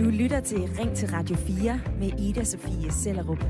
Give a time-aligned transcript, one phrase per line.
[0.00, 3.44] Du lytter til Ring til Radio 4 med Ida Sofie Sellerup.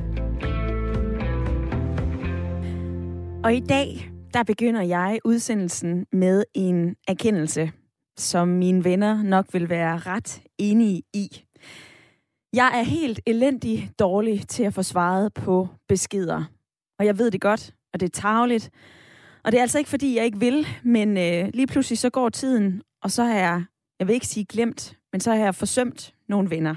[3.44, 7.72] Og i dag, der begynder jeg udsendelsen med en erkendelse,
[8.16, 11.45] som mine venner nok vil være ret enige i.
[12.52, 16.45] Jeg er helt elendig dårlig til at få svaret på beskeder.
[16.98, 18.71] Og jeg ved det godt, og det er tageligt.
[19.45, 22.29] Og det er altså ikke, fordi jeg ikke vil, men øh, lige pludselig så går
[22.29, 23.64] tiden, og så har jeg,
[24.00, 26.74] jeg vil ikke sige glemt, men så har jeg forsømt nogle venner.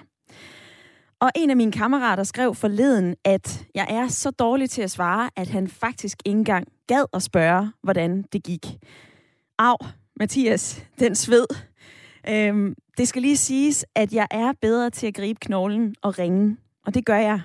[1.20, 5.30] Og en af mine kammerater skrev forleden, at jeg er så dårlig til at svare,
[5.36, 8.66] at han faktisk ikke engang gad at spørge, hvordan det gik.
[9.59, 9.78] Au,
[10.20, 11.45] Mathias, den sved.
[12.30, 16.58] Øhm, det skal lige siges, at jeg er bedre til at gribe knoglen og ringe,
[16.86, 17.42] og det gør jeg.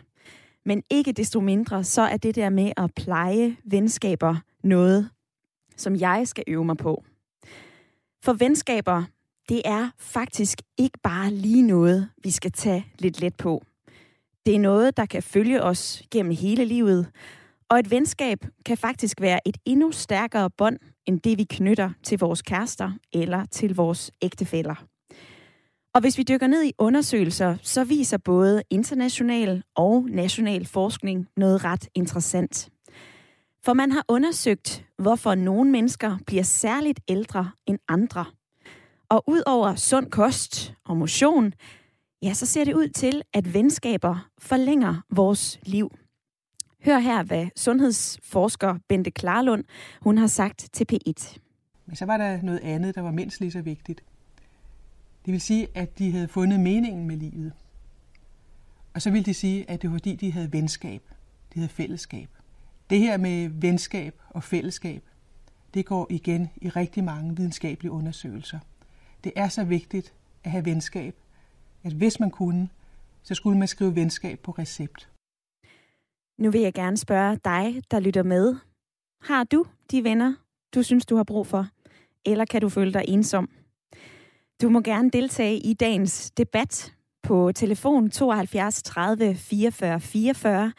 [0.65, 5.11] Men ikke desto mindre, så er det der med at pleje venskaber noget,
[5.77, 7.05] som jeg skal øve mig på.
[8.25, 9.05] For venskaber,
[9.49, 13.63] det er faktisk ikke bare lige noget, vi skal tage lidt let på.
[14.47, 17.09] Det er noget, der kan følge os gennem hele livet,
[17.71, 22.19] og et venskab kan faktisk være et endnu stærkere bånd, end det vi knytter til
[22.19, 24.85] vores kærester eller til vores ægtefæller.
[25.95, 31.65] Og hvis vi dykker ned i undersøgelser, så viser både international og national forskning noget
[31.65, 32.69] ret interessant.
[33.65, 38.25] For man har undersøgt, hvorfor nogle mennesker bliver særligt ældre end andre.
[39.11, 41.55] Og ud over sund kost og motion,
[42.23, 45.99] ja, så ser det ud til, at venskaber forlænger vores liv.
[46.85, 49.65] Hør her, hvad sundhedsforsker Bente Klarlund
[50.01, 51.39] hun har sagt til P1.
[51.87, 54.05] Men så var der noget andet, der var mindst lige så vigtigt.
[55.27, 57.53] Det vil sige, at de havde fundet meningen med livet.
[58.95, 61.03] Og så ville de sige, at det var fordi, de havde venskab.
[61.55, 62.29] De havde fællesskab.
[62.91, 65.03] Det her med venskab og fællesskab,
[65.75, 68.59] det går igen i rigtig mange videnskabelige undersøgelser.
[69.25, 70.15] Det er så vigtigt
[70.45, 71.15] at have venskab,
[71.85, 72.69] at hvis man kunne,
[73.23, 75.09] så skulle man skrive venskab på recept.
[76.39, 78.57] Nu vil jeg gerne spørge dig, der lytter med.
[79.23, 80.35] Har du de venner,
[80.75, 81.69] du synes, du har brug for?
[82.25, 83.51] Eller kan du føle dig ensom?
[84.63, 90.73] Du må gerne deltage i dagens debat på telefon 72 30 44 44.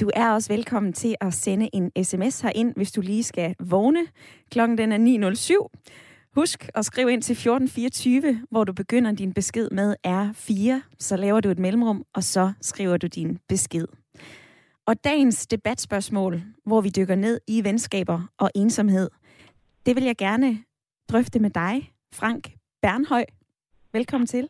[0.00, 4.06] Du er også velkommen til at sende en sms herind, hvis du lige skal vågne.
[4.50, 6.07] Klokken den er 9.07.
[6.38, 10.82] Husk at skrive ind til 1424, hvor du begynder din besked med R4.
[10.98, 13.86] Så laver du et mellemrum, og så skriver du din besked.
[14.86, 19.10] Og dagens debatspørgsmål, hvor vi dykker ned i venskaber og ensomhed,
[19.86, 20.58] det vil jeg gerne
[21.12, 23.24] drøfte med dig, Frank Bernhøj.
[23.92, 24.48] Velkommen til.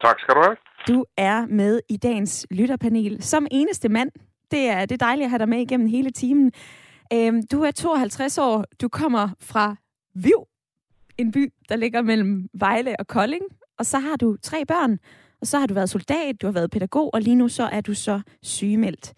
[0.00, 0.56] Tak skal du have.
[0.88, 4.10] Du er med i dagens lytterpanel som eneste mand.
[4.50, 6.52] Det er, det er dejligt at have dig med igennem hele timen.
[7.12, 8.64] Øhm, du er 52 år.
[8.80, 9.76] Du kommer fra
[10.14, 10.46] Viv,
[11.20, 13.42] en by, der ligger mellem Vejle og Kolding.
[13.78, 14.98] Og så har du tre børn,
[15.40, 17.80] og så har du været soldat, du har været pædagog, og lige nu så er
[17.80, 19.14] du så sygemeldt.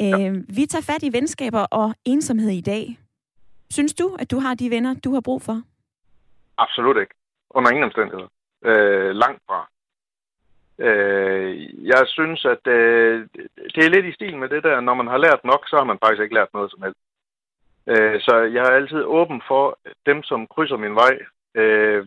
[0.00, 0.26] Ja.
[0.26, 2.98] Øhm, vi tager fat i venskaber og ensomhed i dag.
[3.70, 5.62] Synes du, at du har de venner, du har brug for?
[6.58, 7.14] Absolut ikke.
[7.50, 8.28] Under ingen omstændigheder.
[8.64, 9.68] Øh, langt fra.
[10.78, 11.50] Øh,
[11.86, 13.28] jeg synes, at øh,
[13.74, 15.84] det er lidt i stil med det der, når man har lært nok, så har
[15.84, 17.00] man faktisk ikke lært noget som helst.
[17.88, 21.14] Øh, så jeg er altid åben for dem, som krydser min vej.
[21.54, 22.06] Øh,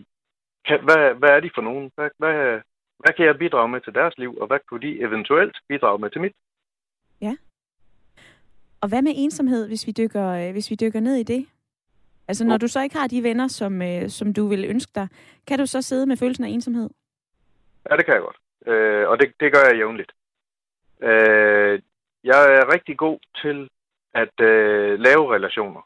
[0.66, 1.92] kan, hvad, hvad er de for nogen?
[1.96, 2.62] Hvad, hvad,
[3.00, 6.10] hvad kan jeg bidrage med til deres liv, og hvad kunne de eventuelt bidrage med
[6.10, 6.36] til mit?
[7.22, 7.36] Ja.
[8.82, 11.48] Og hvad med ensomhed, hvis vi dykker, øh, hvis vi dykker ned i det?
[12.28, 15.08] Altså, når du så ikke har de venner, som, øh, som du vil ønske dig,
[15.48, 16.90] kan du så sidde med følelsen af ensomhed?
[17.90, 18.38] Ja, det kan jeg godt.
[18.66, 20.12] Øh, og det, det gør jeg jævnligt.
[21.02, 21.82] Øh,
[22.24, 23.70] jeg er rigtig god til
[24.14, 25.82] at øh, lave relationer.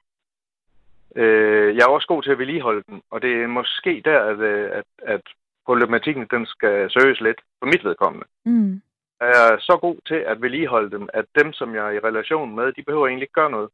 [1.15, 4.39] Øh, jeg er også god til at vedligeholde dem, og det er måske der, at,
[4.39, 4.85] øh, at,
[5.15, 5.21] at
[5.65, 8.27] problematikken den skal søges lidt for mit vedkommende.
[8.45, 8.81] Mm.
[9.21, 12.55] Jeg er så god til at vedligeholde dem, at dem, som jeg er i relation
[12.55, 13.69] med, de behøver egentlig ikke gøre noget.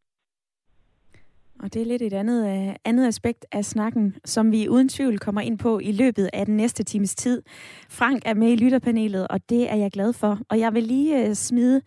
[1.64, 5.20] Og det er lidt et andet, uh, andet aspekt af snakken, som vi uden tvivl
[5.20, 7.42] kommer ind på i løbet af den næste times tid.
[7.90, 10.40] Frank er med i lytterpanelet, og det er jeg glad for.
[10.50, 11.82] Og jeg vil lige uh, smide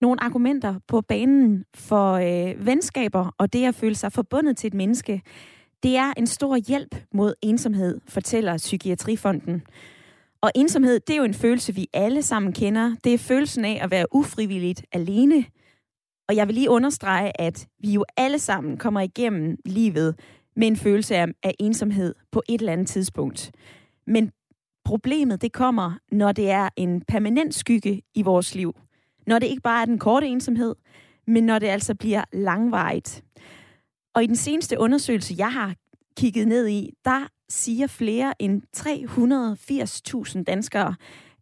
[0.00, 4.74] nogle argumenter på banen for øh, venskaber og det at føle sig forbundet til et
[4.74, 5.22] menneske.
[5.82, 9.62] Det er en stor hjælp mod ensomhed, fortæller Psykiatrifonden.
[10.40, 12.96] Og ensomhed, det er jo en følelse, vi alle sammen kender.
[13.04, 15.44] Det er følelsen af at være ufrivilligt alene–
[16.28, 20.20] og jeg vil lige understrege, at vi jo alle sammen kommer igennem livet
[20.56, 23.52] med en følelse af, af ensomhed på et eller andet tidspunkt.
[24.06, 24.30] Men
[24.84, 28.74] problemet det kommer, når det er en permanent skygge i vores liv.
[29.28, 30.74] Når det ikke bare er den korte ensomhed,
[31.26, 33.24] men når det altså bliver langvarigt.
[34.14, 35.74] Og i den seneste undersøgelse, jeg har
[36.16, 38.62] kigget ned i, der siger flere end
[40.36, 40.94] 380.000 danskere,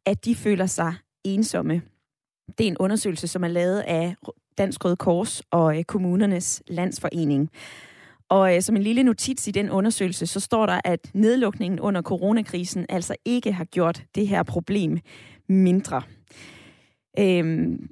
[0.06, 0.94] at de føler sig
[1.24, 1.82] ensomme.
[2.58, 4.14] Det er en undersøgelse, som er lavet af
[4.58, 7.50] Dansk Røde Kors og øh, Kommunernes Landsforening.
[8.28, 12.02] Og øh, som en lille notits i den undersøgelse, så står der, at nedlukningen under
[12.02, 14.98] coronakrisen altså ikke har gjort det her problem
[15.48, 16.02] mindre.
[17.18, 17.88] Øhm,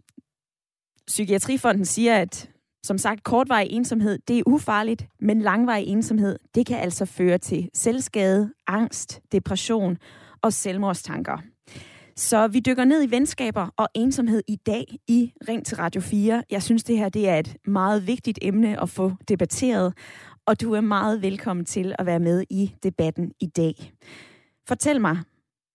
[1.07, 2.51] Psykiatrifonden siger, at
[2.85, 7.71] som sagt, kortvarig ensomhed, det er ufarligt, men langvarig ensomhed, det kan altså føre til
[7.75, 9.99] selvskade, angst, depression
[10.43, 11.39] og selvmordstanker.
[12.17, 16.43] Så vi dykker ned i venskaber og ensomhed i dag i Ring til Radio 4.
[16.51, 19.95] Jeg synes, det her det er et meget vigtigt emne at få debatteret,
[20.47, 23.93] og du er meget velkommen til at være med i debatten i dag.
[24.69, 25.19] Fortæl mig,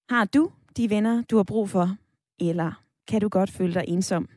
[0.09, 1.95] har du de venner, du har brug for,
[2.39, 4.27] eller kan du godt føle dig ensom?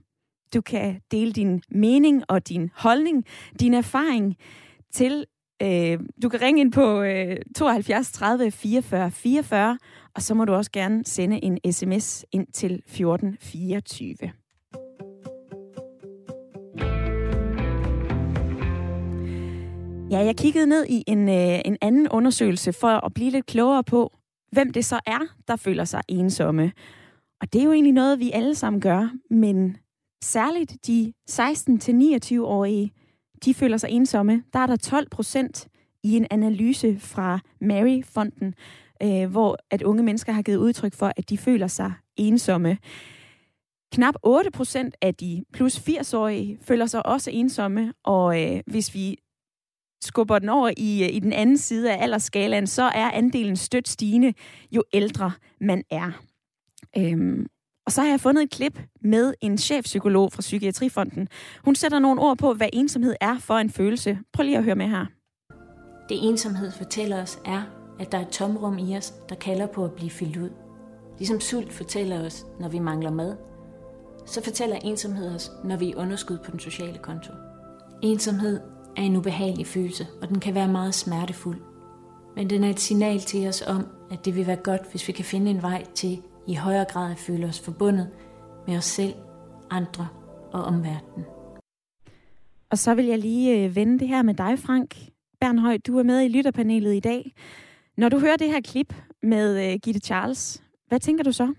[0.55, 3.25] Du kan dele din mening og din holdning,
[3.61, 4.37] din erfaring
[4.93, 5.25] til
[5.63, 9.79] Øh, du kan ringe ind på øh, 72 30 44 44,
[10.15, 14.15] og så må du også gerne sende en sms ind til 14 24.
[20.11, 23.85] Ja, jeg kiggede ned i en, øh, en anden undersøgelse for at blive lidt klogere
[23.85, 24.13] på,
[24.53, 26.73] hvem det så er, der føler sig ensomme.
[27.43, 29.77] Og det er jo egentlig noget, vi alle sammen gør, men
[30.25, 32.93] særligt de 16-29-årige,
[33.44, 34.44] de føler sig ensomme.
[34.53, 35.69] Der er der 12 procent
[36.03, 38.55] i en analyse fra Mary-fonden,
[39.03, 42.79] øh, hvor at unge mennesker har givet udtryk for, at de føler sig ensomme.
[43.93, 49.17] Knap 8 procent af de plus 80-årige føler sig også ensomme, og øh, hvis vi
[50.03, 53.89] skubber den over i, øh, i den anden side af aldersskalaen, så er andelen stødt
[53.89, 54.35] stigende,
[54.73, 56.23] jo ældre man er.
[56.99, 57.47] Øhm,
[57.87, 61.29] og så har jeg fundet et klip med en chefpsykolog fra Psykiatrifonden.
[61.65, 64.19] Hun sætter nogle ord på, hvad ensomhed er for en følelse.
[64.33, 65.06] Prøv lige at høre med her.
[66.09, 67.62] Det ensomhed fortæller os er,
[68.00, 70.50] at der er et tomrum i os, der kalder på at blive fyldt ud.
[71.19, 73.37] Ligesom sult fortæller os, når vi mangler mad,
[74.27, 77.33] så fortæller ensomhed os, når vi er underskud på den sociale konto.
[78.03, 78.61] Ensomhed
[78.97, 81.61] er en ubehagelig følelse, og den kan være meget smertefuld.
[82.37, 85.12] Men den er et signal til os om, at det vil være godt, hvis vi
[85.12, 88.09] kan finde en vej til i højere grad at føle os forbundet
[88.67, 89.15] med os selv,
[89.71, 90.09] andre
[90.53, 91.27] og omverdenen.
[92.71, 94.91] Og så vil jeg lige øh, vende det her med dig, Frank.
[95.41, 97.23] Bernhøj, du er med i lytterpanelet i dag.
[97.97, 98.91] Når du hører det her klip
[99.23, 101.55] med uh, Gitte Charles, hvad tænker du så?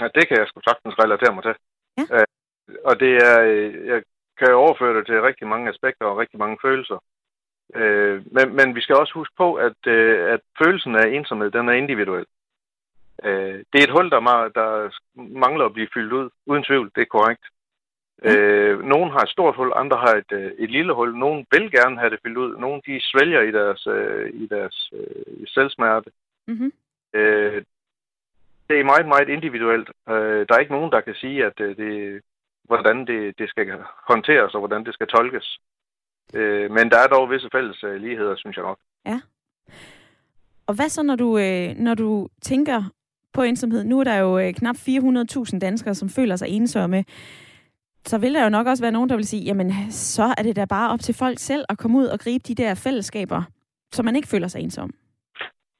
[0.00, 1.54] Ja, det kan jeg sgu sagtens relatere mig til.
[1.98, 2.04] Ja.
[2.16, 2.24] Uh,
[2.84, 3.40] og det er,
[3.92, 4.02] jeg
[4.38, 6.98] kan overføre det til rigtig mange aspekter og rigtig mange følelser.
[7.80, 11.68] Uh, men, men vi skal også huske på, at, uh, at følelsen af ensomhed, den
[11.68, 12.26] er individuel.
[13.24, 14.20] Øh, det er et hul, der,
[14.54, 16.30] der mangler at blive fyldt ud.
[16.46, 17.44] Uden tvivl, det er korrekt.
[18.22, 18.30] Mm.
[18.30, 21.18] Øh, nogle har et stort hul, andre har et, øh, et lille hul.
[21.18, 22.56] Nogle vil gerne have det fyldt ud.
[22.56, 26.10] Nogle de svælger i deres, øh, i deres øh, selvsmerte.
[26.46, 26.72] Mm-hmm.
[27.14, 27.62] Øh,
[28.68, 29.90] det er meget, meget individuelt.
[30.08, 32.22] Øh, der er ikke nogen, der kan sige, at øh, det,
[32.64, 33.66] hvordan det, det skal
[34.08, 35.58] håndteres og hvordan det skal tolkes.
[36.34, 38.78] Øh, men der er dog visse fælles øh, ligheder, synes jeg nok.
[39.06, 39.20] Ja.
[40.66, 42.82] Og hvad så, når du, øh, når du tænker
[43.34, 43.84] på ensomhed.
[43.84, 47.04] Nu er der jo øh, knap 400.000 danskere, som føler sig ensomme.
[48.06, 50.56] Så vil der jo nok også være nogen, der vil sige, jamen så er det
[50.56, 53.42] da bare op til folk selv at komme ud og gribe de der fællesskaber,
[53.92, 54.90] så man ikke føler sig ensom.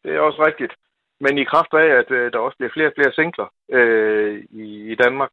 [0.05, 0.73] Det er også rigtigt.
[1.21, 4.93] Men i kraft af, at øh, der også bliver flere og flere singler øh, i,
[4.93, 5.31] i Danmark,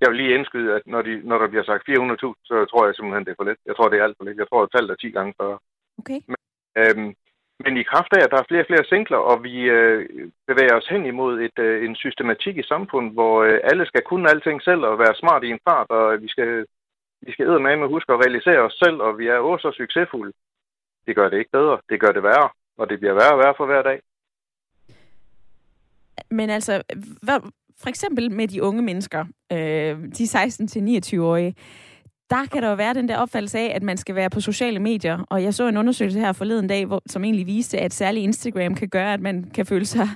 [0.00, 1.94] jeg vil lige indskyde, at når, de, når der bliver sagt 400.000,
[2.50, 3.60] så tror jeg simpelthen, det er for lidt.
[3.66, 4.38] Jeg tror, det er alt for lidt.
[4.38, 5.58] Jeg tror, at tallet er 10 gange før.
[6.00, 6.20] Okay.
[6.32, 6.40] Men,
[6.80, 7.10] øhm,
[7.64, 9.98] men i kraft af, at der er flere og flere singler, og vi øh,
[10.48, 14.30] bevæger os hen imod et, øh, en systematik i samfundet, hvor øh, alle skal kunne
[14.30, 16.66] alting selv og være smart i en fart, og vi skal,
[17.26, 20.32] vi skal med med huske at realisere os selv, og vi er også så succesfulde.
[21.06, 22.48] Det gør det ikke bedre, det gør det værre,
[22.78, 24.00] og det bliver værre og værre for hver dag.
[26.30, 26.82] Men altså,
[27.22, 27.40] hvad,
[27.82, 31.54] for eksempel med de unge mennesker, øh, de 16-29-årige,
[32.30, 34.78] der kan der jo være den der opfattelse af, at man skal være på sociale
[34.78, 35.18] medier.
[35.30, 38.74] Og jeg så en undersøgelse her forleden dag, hvor, som egentlig viste, at særlig Instagram
[38.74, 40.08] kan gøre, at man kan føle sig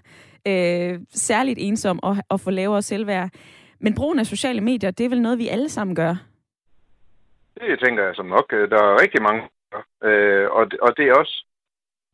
[0.46, 3.30] øh, særligt ensom og, og få lavere selvværd.
[3.78, 6.14] Men brugen af sociale medier, det er vel noget, vi alle sammen gør?
[7.54, 8.52] Det tænker jeg som nok.
[8.52, 9.42] Øh, der er rigtig mange.
[10.04, 11.44] Øh, og, og det er også,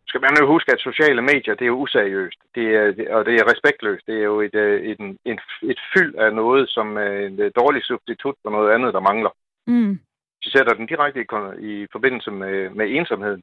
[0.09, 3.35] skal man jo huske, at sociale medier, det er jo useriøst, det er, og det
[3.35, 4.07] er respektløst.
[4.07, 7.83] Det er jo et, øh, et, et, et fyld af noget, som er en dårlig
[7.85, 9.31] substitut for noget andet, der mangler.
[9.67, 10.01] Mm.
[10.45, 11.27] Vi sætter den direkte i,
[11.61, 13.43] i forbindelse med, med ensomheden,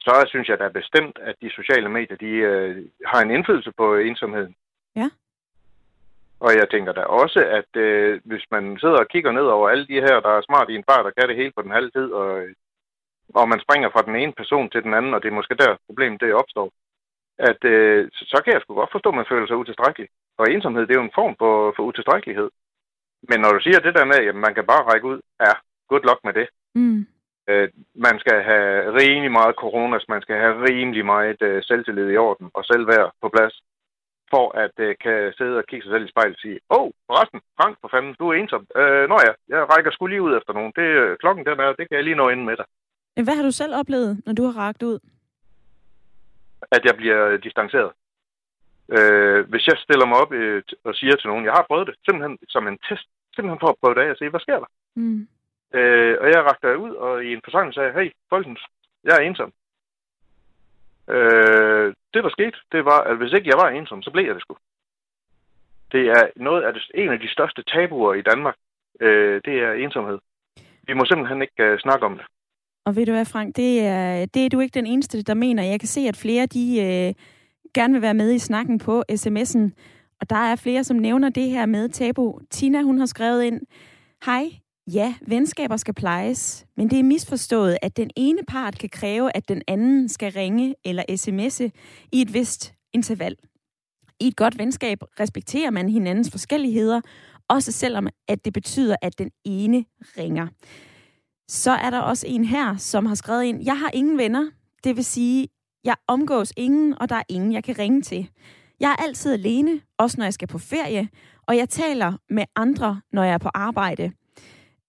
[0.00, 3.96] så synes jeg da bestemt, at de sociale medier de, øh, har en indflydelse på
[3.96, 4.54] ensomheden.
[4.96, 5.08] Ja.
[6.40, 9.86] Og jeg tænker da også, at øh, hvis man sidder og kigger ned over alle
[9.86, 11.90] de her, der er smart i en bar, der kan det hele på den halve
[11.90, 12.44] tid, og,
[13.34, 15.76] og man springer fra den ene person til den anden, og det er måske der
[15.86, 16.72] problemet det opstår,
[17.38, 20.08] at øh, så, så kan jeg sgu godt forstå, at man føler sig utilstrækkelig.
[20.38, 22.50] Og ensomhed, det er jo en form for, for utilstrækkelighed.
[23.28, 25.52] Men når du siger det der med, at man kan bare række ud, ja,
[25.88, 26.48] good luck med det.
[26.74, 27.06] Mm.
[27.48, 32.16] Øh, man skal have rimelig meget coronas, man skal have rimelig meget øh, selvtillid i
[32.16, 33.54] orden og selvværd på plads,
[34.32, 36.90] for at øh, kan sidde og kigge sig selv i spejlet og sige, åh, oh,
[37.08, 38.66] forresten, Frank, for fanden, du er ensom.
[38.80, 40.72] Øh, nå ja, jeg rækker sgu lige ud efter nogen.
[40.76, 42.66] Det, øh, klokken den er, det kan jeg lige nå ind med dig.
[43.26, 44.98] Hvad har du selv oplevet, når du har rakt ud?
[46.76, 47.92] At jeg bliver distanceret.
[48.96, 51.96] Øh, hvis jeg stiller mig op øh, og siger til nogen, jeg har prøvet det,
[52.04, 54.70] simpelthen som en test, simpelthen for at prøve det af og se, hvad sker der?
[54.96, 55.28] Mm.
[55.78, 58.60] Øh, og jeg rakte ud, og i en forsamling sagde, hey, folkens,
[59.04, 59.52] jeg er ensom.
[61.08, 64.34] Øh, det, der skete, det var, at hvis ikke jeg var ensom, så blev jeg
[64.34, 64.56] det sgu.
[65.92, 68.56] Det er noget af det, en af de største tabuer i Danmark.
[69.00, 70.18] Øh, det er ensomhed.
[70.86, 72.26] Vi må simpelthen ikke uh, snakke om det.
[72.86, 75.62] Og ved du hvad, Frank, det er, det er du ikke den eneste, der mener.
[75.62, 77.14] Jeg kan se, at flere de øh,
[77.74, 79.70] gerne vil være med i snakken på sms'en.
[80.20, 82.38] Og der er flere, som nævner det her med tabu.
[82.50, 83.60] Tina, hun har skrevet ind,
[84.24, 84.50] Hej,
[84.92, 89.48] ja, venskaber skal plejes, men det er misforstået, at den ene part kan kræve, at
[89.48, 91.70] den anden skal ringe eller sms'e
[92.12, 93.36] i et vist interval.
[94.20, 97.00] I et godt venskab respekterer man hinandens forskelligheder,
[97.48, 99.84] også selvom at det betyder, at den ene
[100.18, 100.46] ringer.
[101.48, 104.50] Så er der også en her, som har skrevet ind, jeg har ingen venner,
[104.84, 105.48] det vil sige,
[105.84, 108.28] jeg omgås ingen, og der er ingen, jeg kan ringe til.
[108.80, 111.08] Jeg er altid alene, også når jeg skal på ferie,
[111.46, 114.12] og jeg taler med andre, når jeg er på arbejde.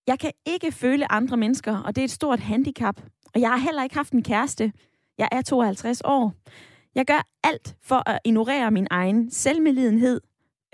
[0.07, 3.01] Jeg kan ikke føle andre mennesker, og det er et stort handicap.
[3.35, 4.73] Og jeg har heller ikke haft en kæreste.
[5.17, 6.33] Jeg er 52 år.
[6.95, 10.21] Jeg gør alt for at ignorere min egen selvmedlidenhed,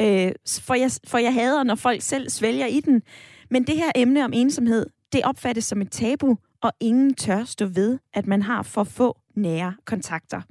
[0.01, 3.01] øh, for, jeg, for jeg hader, når folk selv svælger i den.
[3.49, 7.65] Men det her emne om ensomhed, det opfattes som et tabu, og ingen tør stå
[7.65, 10.41] ved, at man har for få nære kontakter.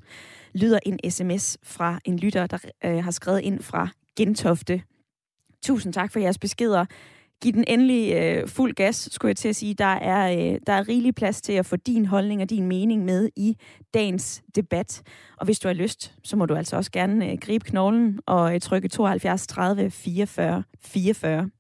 [0.54, 4.82] Lyder en sms fra en lytter, der øh, har skrevet ind fra Gentofte.
[5.62, 6.84] Tusind tak for jeres beskeder.
[7.42, 9.74] Giv den endelig øh, fuld gas, skulle jeg til at sige.
[9.74, 13.04] Der er, øh, der er rigelig plads til at få din holdning og din mening
[13.04, 13.56] med i
[13.94, 15.02] dagens debat.
[15.36, 18.54] Og hvis du har lyst, så må du altså også gerne øh, gribe knoglen og
[18.54, 21.50] øh, trykke 72 30 44 44.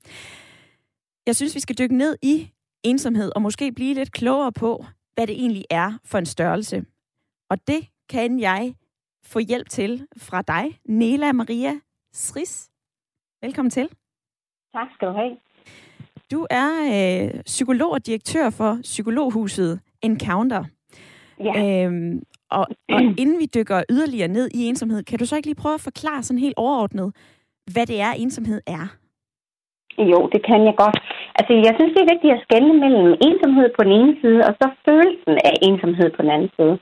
[1.26, 2.50] Jeg synes, vi skal dykke ned i
[2.82, 6.84] ensomhed og måske blive lidt klogere på, hvad det egentlig er for en størrelse.
[7.50, 8.74] Og det kan jeg
[9.24, 11.80] få hjælp til fra dig, Nela Maria
[12.12, 12.70] Sris.
[13.42, 13.88] Velkommen til.
[14.72, 15.36] Tak skal du have.
[16.30, 16.70] Du er
[17.34, 20.64] øh, psykolog og direktør for Psykologhuset Encounter.
[21.40, 21.84] Ja.
[21.84, 25.54] Øhm, og, og inden vi dykker yderligere ned i ensomhed, kan du så ikke lige
[25.54, 27.16] prøve at forklare sådan helt overordnet,
[27.72, 28.96] hvad det er, ensomhed er?
[29.98, 30.98] Jo, det kan jeg godt.
[31.38, 34.52] Altså, jeg synes, det er vigtigt at skelne mellem ensomhed på den ene side, og
[34.60, 36.74] så følelsen af ensomhed på den anden side.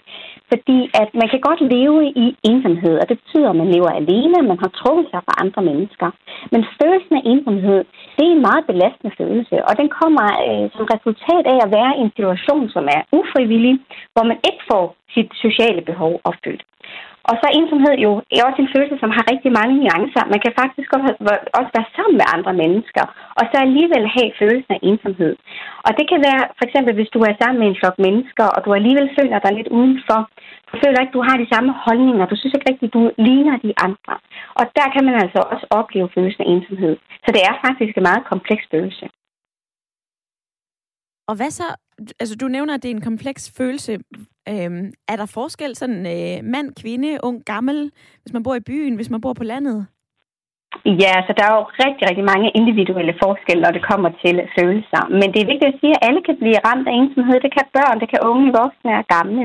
[0.50, 4.48] Fordi at man kan godt leve i ensomhed, og det betyder, at man lever alene,
[4.50, 6.08] man har trukket sig fra andre mennesker.
[6.52, 7.80] Men følelsen af ensomhed,
[8.16, 11.92] det er en meget belastende følelse, og den kommer øh, som resultat af at være
[11.96, 13.74] i en situation, som er ufrivillig,
[14.12, 16.62] hvor man ikke får sit sociale behov opfyldt.
[17.28, 20.22] Og så er ensomhed jo er også en følelse, som har rigtig mange nuancer.
[20.32, 20.88] Man kan faktisk
[21.60, 23.04] også være sammen med andre mennesker,
[23.38, 25.32] og så alligevel have følelsen af ensomhed.
[25.86, 28.60] Og det kan være, for eksempel, hvis du er sammen med en flok mennesker, og
[28.64, 30.20] du alligevel føler dig lidt udenfor.
[30.70, 32.24] Du føler ikke, du har de samme holdninger.
[32.26, 34.14] Du synes ikke rigtigt, du ligner de andre.
[34.60, 36.94] Og der kan man altså også opleve følelsen af ensomhed.
[37.24, 39.04] Så det er faktisk en meget kompleks følelse.
[41.28, 41.68] Og hvad så?
[42.20, 43.92] Altså, du nævner, at det er en kompleks følelse.
[44.48, 48.94] Øhm, er der forskel sådan øh, mand, kvinde, ung, gammel, hvis man bor i byen,
[48.94, 49.86] hvis man bor på landet?
[51.02, 55.02] Ja, så der er jo rigtig, rigtig mange individuelle forskelle, når det kommer til følelser.
[55.20, 57.36] Men det er vigtigt at sige, at alle kan blive ramt af ensomhed.
[57.40, 59.44] Det kan børn, det kan unge, voksne og gamle.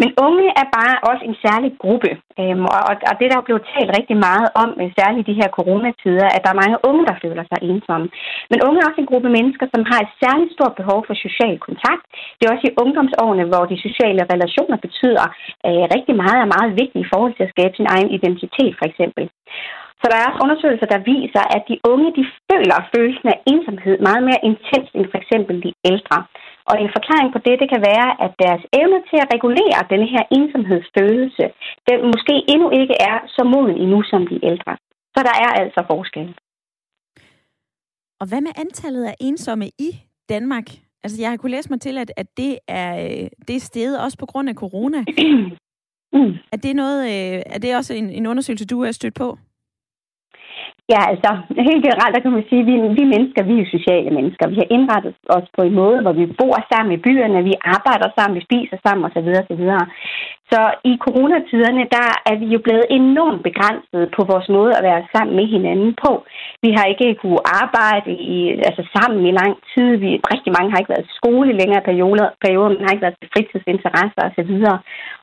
[0.00, 2.10] Men unge er bare også en særlig gruppe.
[2.40, 5.38] Øhm, og, og det der er blevet talt rigtig meget om, øh, særligt i de
[5.40, 8.06] her coronatider, at der er mange unge, der føler sig ensomme.
[8.50, 11.56] Men unge er også en gruppe mennesker, som har et særligt stort behov for social
[11.68, 12.04] kontakt.
[12.36, 15.26] Det er også i ungdomsårene, hvor de sociale relationer betyder
[15.66, 18.86] øh, rigtig meget og meget vigtigt i forhold til at skabe sin egen identitet, for
[18.90, 19.24] eksempel.
[20.00, 23.96] Så der er også undersøgelser, der viser, at de unge de føler følelsen af ensomhed
[24.08, 26.18] meget mere intens end for eksempel de ældre.
[26.70, 30.08] Og en forklaring på det, det kan være, at deres evne til at regulere denne
[30.14, 31.44] her ensomhedsfølelse,
[31.88, 34.72] den måske endnu ikke er så moden endnu som de ældre.
[35.14, 36.28] Så der er altså forskel.
[38.20, 39.90] Og hvad med antallet af ensomme i
[40.28, 40.66] Danmark?
[41.02, 42.94] Altså, jeg har kunnet læse mig til, at, at det er
[43.48, 45.00] det er steget også på grund af corona.
[46.16, 46.32] mm.
[46.52, 49.38] Er det noget, øh, er det også en, en undersøgelse, du er stødt på?
[50.94, 51.30] Ja, altså
[51.68, 54.48] helt generelt, der kan man sige, at vi, vi mennesker, vi er jo sociale mennesker.
[54.52, 58.08] Vi har indrettet os på en måde, hvor vi bor sammen i byerne, vi arbejder
[58.16, 59.28] sammen, vi spiser sammen osv.
[59.42, 59.64] osv.
[60.52, 60.60] Så
[60.90, 65.34] i coronatiderne, der er vi jo blevet enormt begrænset på vores måde at være sammen
[65.38, 66.12] med hinanden på.
[66.64, 68.38] Vi har ikke kunne arbejde i,
[68.68, 69.88] altså sammen i lang tid.
[70.02, 73.06] Vi, rigtig mange har ikke været i skole i længere perioder, perioder man har ikke
[73.06, 74.52] været til fritidsinteresser osv.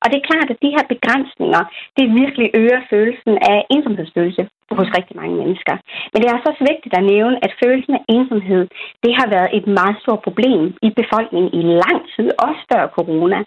[0.02, 1.62] Og det er klart, at de her begrænsninger,
[1.98, 4.44] det virkelig øger følelsen af ensomhedsfølelse
[4.80, 5.76] hos rigtig mange mennesker.
[6.12, 8.64] Men det er også vigtigt at nævne, at følelsen af ensomhed,
[9.04, 13.40] det har været et meget stort problem i befolkningen i lang tid, også før corona.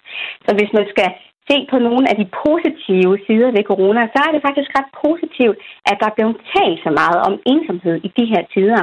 [0.45, 1.09] Så hvis man skal
[1.49, 5.57] se på nogle af de positive sider ved corona, så er det faktisk ret positivt,
[5.89, 8.81] at der er blevet talt så meget om ensomhed i de her tider.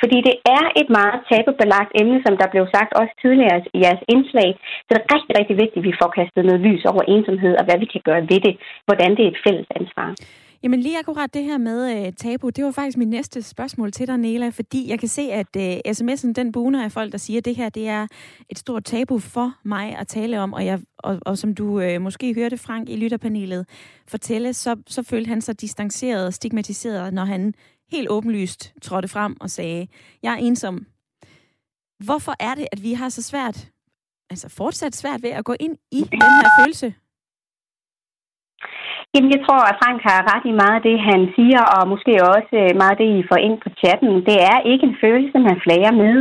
[0.00, 4.02] Fordi det er et meget tabubelagt emne, som der blev sagt også tidligere i jeres
[4.14, 4.50] indslag.
[4.86, 7.64] Så det er rigtig, rigtig vigtigt, at vi får kastet noget lys over ensomhed og
[7.66, 8.54] hvad vi kan gøre ved det.
[8.86, 10.08] Hvordan det er et fælles ansvar.
[10.64, 14.06] Jamen lige akkurat det her med øh, tabu, det var faktisk min næste spørgsmål til
[14.06, 17.38] dig, Nela, fordi jeg kan se, at øh, sms'en den buner af folk, der siger,
[17.38, 18.06] at det her det er
[18.48, 22.00] et stort tabu for mig at tale om, og, jeg, og, og som du øh,
[22.00, 23.66] måske hørte Frank i lytterpanelet
[24.08, 27.54] fortælle, så, så følte han sig distanceret og stigmatiseret, når han
[27.90, 29.86] helt åbenlyst trådte frem og sagde,
[30.22, 30.86] jeg er ensom.
[32.04, 33.70] Hvorfor er det, at vi har så svært,
[34.30, 36.94] altså fortsat svært ved at gå ind i den her følelse?
[39.16, 42.12] Jamen, jeg tror, at Frank har ret i meget af det, han siger, og måske
[42.34, 44.12] også øh, meget af det, I får ind på chatten.
[44.28, 46.14] Det er ikke en følelse, man flager med.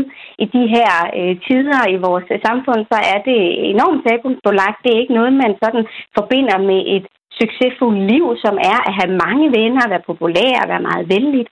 [0.43, 3.39] I de her øh, tider i vores øh, samfund, så er det
[3.73, 4.79] enormt tabubelagt.
[4.83, 5.85] Det er ikke noget, man sådan
[6.17, 7.05] forbinder med et
[7.41, 11.50] succesfuldt liv, som er at have mange venner, være populær, være meget venligt.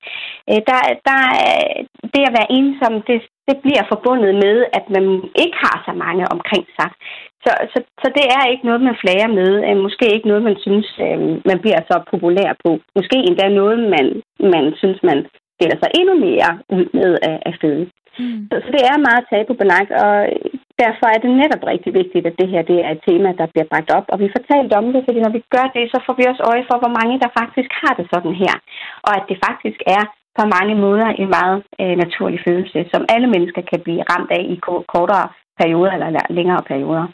[0.50, 1.20] Øh, der, der,
[2.14, 3.18] det at være ensom, det,
[3.48, 5.06] det bliver forbundet med, at man
[5.44, 6.90] ikke har så mange omkring sig.
[7.44, 9.52] Så, så, så det er ikke noget, man flager med.
[9.68, 11.20] Øh, måske ikke noget, man synes, øh,
[11.50, 12.72] man bliver så populær på.
[12.98, 14.06] Måske endda noget, man,
[14.54, 15.20] man synes, man
[15.56, 17.86] stiller sig endnu mere ud med at, at føle.
[18.20, 18.40] Mm.
[18.50, 20.14] Så, så det er meget tabubelagt, og
[20.84, 23.68] derfor er det netop rigtig vigtigt, at det her det er et tema, der bliver
[23.72, 24.06] bragt op.
[24.14, 26.44] Og vi får talt om det, fordi når vi gør det, så får vi også
[26.52, 28.56] øje for, hvor mange der faktisk har det sådan her.
[29.08, 30.04] Og at det faktisk er
[30.38, 34.44] på mange måder en meget øh, naturlig følelse, som alle mennesker kan blive ramt af
[34.54, 34.56] i
[34.94, 35.28] kortere
[35.60, 37.06] perioder eller længere perioder.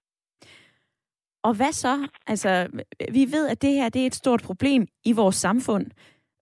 [1.48, 2.08] Og hvad så?
[2.28, 2.68] Altså,
[3.12, 5.86] vi ved, at det her det er et stort problem i vores samfund.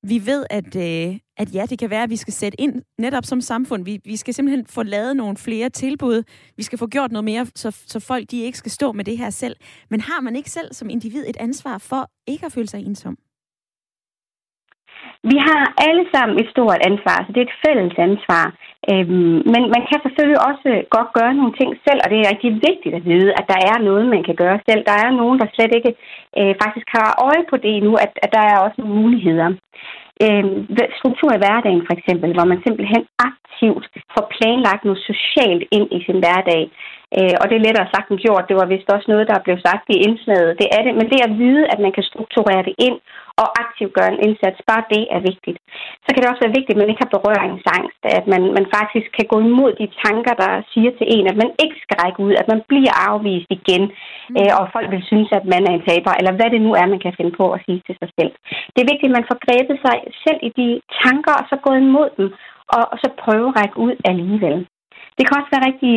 [0.03, 3.25] Vi ved, at, øh, at ja, det kan være, at vi skal sætte ind netop
[3.25, 3.85] som samfund.
[3.85, 6.23] Vi, vi skal simpelthen få lavet nogle flere tilbud.
[6.57, 9.17] Vi skal få gjort noget mere, så, så folk de ikke skal stå med det
[9.17, 9.55] her selv.
[9.89, 13.17] Men har man ikke selv som individ et ansvar for ikke at føle sig ensom?
[15.31, 18.45] Vi har alle sammen et stort ansvar, så det er et fælles ansvar.
[18.91, 22.51] Øhm, men man kan selvfølgelig også godt gøre nogle ting selv, og det er rigtig
[22.69, 24.81] vigtigt at vide, at der er noget, man kan gøre selv.
[24.89, 25.91] Der er nogen, der slet ikke
[26.39, 29.49] øh, faktisk har øje på det endnu, at, at der er også nogle muligheder.
[30.25, 30.57] Øhm,
[30.99, 35.99] struktur i hverdagen for eksempel, hvor man simpelthen aktivt får planlagt noget socialt ind i
[36.07, 36.61] sin hverdag.
[37.19, 38.49] Øh, og det er lettere sagt end gjort.
[38.49, 40.57] Det var vist også noget, der blev sagt i indslaget.
[40.61, 40.93] Det er det.
[40.99, 42.97] Men det at vide, at man kan strukturere det ind
[43.41, 45.57] og aktivt gøre en indsats, bare det er vigtigt.
[46.03, 48.01] Så kan det også være vigtigt, at man ikke har berøringsangst.
[48.19, 51.51] At man, man faktisk kan gå imod de tanker, der siger til en, at man
[51.63, 54.35] ikke skal række ud, at man bliver afvist igen, mm.
[54.39, 56.93] øh, og folk vil synes, at man er en taber, eller hvad det nu er,
[56.93, 58.31] man kan finde på at sige til sig selv.
[58.73, 60.67] Det er vigtigt, at man får grebet sig selv i de
[61.03, 62.27] tanker, og så gå imod dem,
[62.75, 64.57] og, og så prøve at række ud alligevel.
[65.17, 65.95] Det kan også være rigtig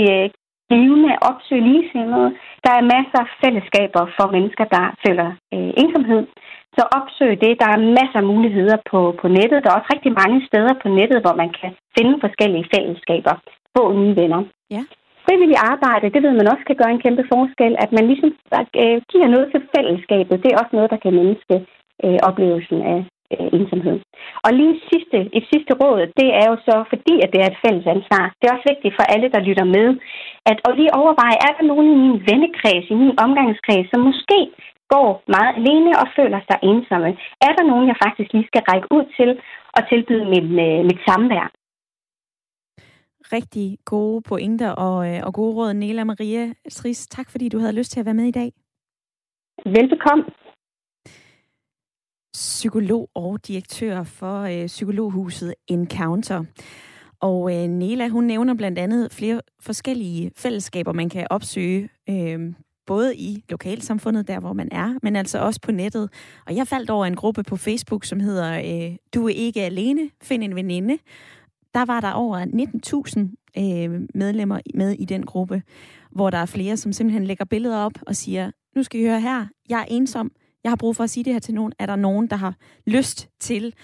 [0.70, 2.28] at opsøge ligesindede.
[2.64, 6.22] Der er masser af fællesskaber for mennesker, der føler øh, ensomhed.
[6.76, 7.52] Så opsøg det.
[7.62, 9.62] Der er masser af muligheder på, på nettet.
[9.62, 13.34] Der er også rigtig mange steder på nettet, hvor man kan finde forskellige fællesskaber.
[13.76, 14.42] Få nye venner.
[14.70, 14.82] Ja.
[15.26, 17.72] Frivillig arbejde, det ved man også kan gøre en kæmpe forskel.
[17.84, 18.30] At man ligesom
[18.82, 21.56] øh, giver noget til fællesskabet, det er også noget, der kan mindske
[22.04, 23.00] øh, oplevelsen af,
[23.34, 23.98] øh, ensomhed.
[24.44, 27.62] Og lige sidste, et sidste råd, det er jo så, fordi at det er et
[27.64, 29.88] fælles ansvar, det er også vigtigt for alle, der lytter med,
[30.50, 34.40] at og lige overveje, er der nogen i min vennekreds, i min omgangskreds, som måske
[34.94, 37.10] går meget alene og føler sig ensomme?
[37.46, 39.30] Er der nogen, jeg faktisk lige skal række ud til
[39.76, 41.46] og tilbyde mit, øh, mit samvær?
[43.36, 47.06] Rigtig gode pointer og, øh, og gode råd, Nela Maria Stris.
[47.06, 48.50] Tak fordi du havde lyst til at være med i dag.
[49.64, 50.24] Velbekomme
[52.32, 56.44] psykolog og direktør for øh, psykologhuset Encounter.
[57.20, 62.52] Og øh, Nela, hun nævner blandt andet flere forskellige fællesskaber, man kan opsøge, øh,
[62.88, 66.10] både i lokalsamfundet, der hvor man er, men altså også på nettet.
[66.46, 70.10] Og jeg faldt over en gruppe på Facebook, som hedder øh, Du er ikke alene,
[70.22, 70.98] find en veninde.
[71.74, 75.62] Der var der over 19.000 øh, medlemmer med i den gruppe,
[76.10, 79.20] hvor der er flere, som simpelthen lægger billeder op og siger, nu skal I høre
[79.20, 80.30] her, jeg er ensom,
[80.64, 81.72] jeg har brug for at sige det her til nogen.
[81.78, 82.54] Er der nogen, der har
[82.86, 83.74] lyst til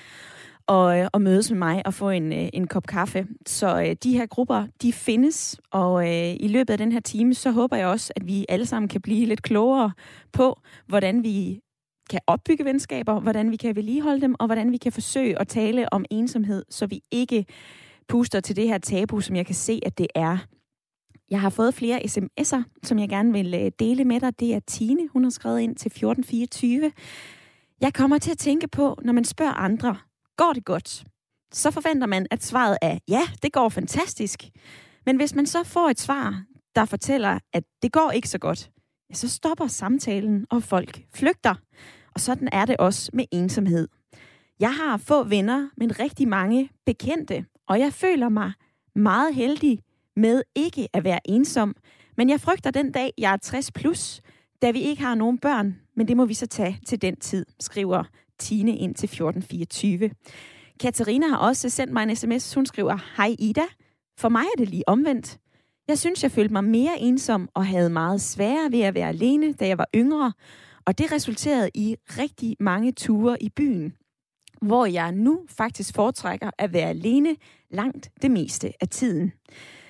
[0.69, 3.27] at, øh, at og mødes med mig og få en, øh, en kop kaffe.
[3.47, 7.51] Så øh, de her grupper, de findes, og i løbet af den her time, så
[7.51, 9.93] håber jeg også, at vi alle sammen kan blive lidt klogere
[10.33, 11.61] på, hvordan vi
[12.11, 15.93] kan opbygge venskaber, hvordan vi kan vedligeholde dem, og hvordan vi kan forsøge at tale
[15.93, 17.47] om ensomhed, så vi ikke
[18.09, 20.39] puster til det her tabu, som jeg kan se, at det er.
[21.31, 24.41] Jeg har fået flere sms'er, som jeg gerne vil øh, dele med dig.
[24.41, 26.93] Det er Tine, hun har skrevet ind til 1424.
[27.81, 29.97] Jeg kommer til at tænke på, når man spørger andre,
[30.37, 31.05] går det godt?
[31.53, 34.45] Så forventer man, at svaret er, ja, det går fantastisk.
[35.07, 38.71] Men hvis man så får et svar, der fortæller, at det går ikke så godt,
[39.11, 41.55] ja, så stopper samtalen, og folk flygter.
[42.15, 43.89] Og sådan er det også med ensomhed.
[44.61, 48.53] Jeg har få venner, men rigtig mange bekendte, og jeg føler mig
[48.95, 49.81] meget heldig
[50.17, 51.77] med ikke at være ensom.
[52.17, 54.21] Men jeg frygter den dag, jeg er 60 plus,
[54.63, 57.47] da vi ikke har nogen børn, men det må vi så tage til den tid,
[57.61, 58.05] skriver
[58.39, 60.11] Tine ind til 1424.
[60.81, 62.55] Katarina har også sendt mig en sms.
[62.55, 63.65] Hun skriver, Hej Ida,
[64.19, 65.39] for mig er det lige omvendt.
[65.89, 69.53] Jeg synes, jeg følte mig mere ensom og havde meget sværere ved at være alene,
[69.53, 70.33] da jeg var yngre,
[70.87, 73.95] og det resulterede i rigtig mange ture i byen,
[74.63, 77.37] hvor jeg nu faktisk foretrækker at være alene
[77.71, 79.33] langt det meste af tiden.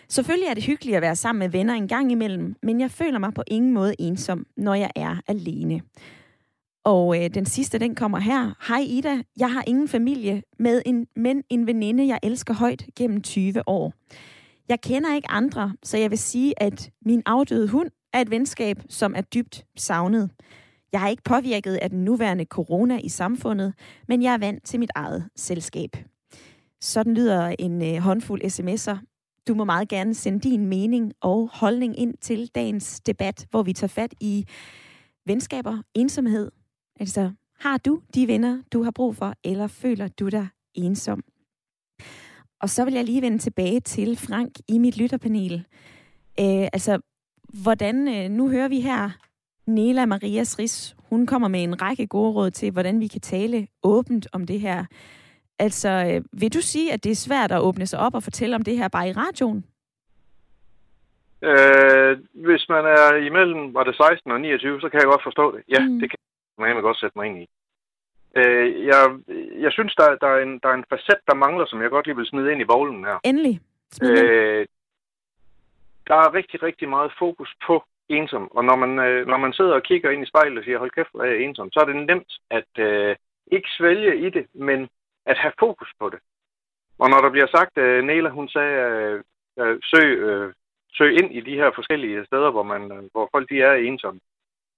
[0.08, 3.18] Selvfølgelig er det hyggeligt at være sammen med venner en gang imellem, men jeg føler
[3.18, 5.80] mig på ingen måde ensom, når jeg er alene.
[6.84, 8.54] Og øh, den sidste, den kommer her.
[8.68, 13.22] Hej Ida, jeg har ingen familie, med en, men en veninde, jeg elsker højt gennem
[13.22, 13.92] 20 år.
[14.68, 18.76] Jeg kender ikke andre, så jeg vil sige, at min afdøde hund er et venskab,
[18.88, 20.30] som er dybt savnet.
[20.92, 23.74] Jeg har ikke påvirket af den nuværende corona i samfundet,
[24.08, 25.90] men jeg er vant til mit eget selskab.
[26.80, 29.13] Sådan lyder en øh, håndfuld sms'er.
[29.48, 33.72] Du må meget gerne sende din mening og holdning ind til dagens debat, hvor vi
[33.72, 34.46] tager fat i
[35.26, 36.50] venskaber, ensomhed.
[37.00, 41.22] Altså, har du de venner, du har brug for, eller føler du dig ensom?
[42.60, 45.54] Og så vil jeg lige vende tilbage til Frank i mit lytterpanel.
[46.40, 46.98] Øh, altså,
[47.62, 49.10] hvordan, øh, nu hører vi her
[49.66, 53.68] Nela Maria Ris, hun kommer med en række gode råd til, hvordan vi kan tale
[53.82, 54.84] åbent om det her.
[55.58, 58.56] Altså, øh, vil du sige, at det er svært at åbne sig op og fortælle
[58.56, 59.64] om det her bare i radioen?
[61.42, 65.56] Øh, hvis man er imellem, var det 16 og 29, så kan jeg godt forstå
[65.56, 65.62] det.
[65.68, 66.00] Ja, mm.
[66.00, 66.18] det kan
[66.58, 67.46] man godt sætte mig ind i.
[68.36, 69.02] Øh, jeg,
[69.64, 72.06] jeg synes, der, der, er en, der er en facet, der mangler, som jeg godt
[72.06, 73.18] lige vil smide ind i bowlen her.
[73.24, 73.60] Endelig.
[74.02, 74.66] Øh,
[76.06, 78.52] der er rigtig, rigtig meget fokus på ensom.
[78.56, 80.90] Og når man, øh, når man sidder og kigger ind i spejlet og siger, hold
[80.90, 83.16] kæft, hvor er jeg ensom, så er det nemt at øh,
[83.52, 84.88] ikke svælge i det, men
[85.26, 86.20] at have fokus på det.
[86.98, 89.22] Og når der bliver sagt, øh, Nela, hun sagde, øh,
[89.60, 90.52] øh, søg, øh,
[90.92, 94.20] søg ind i de her forskellige steder, hvor, man, øh, hvor folk de er ensomme.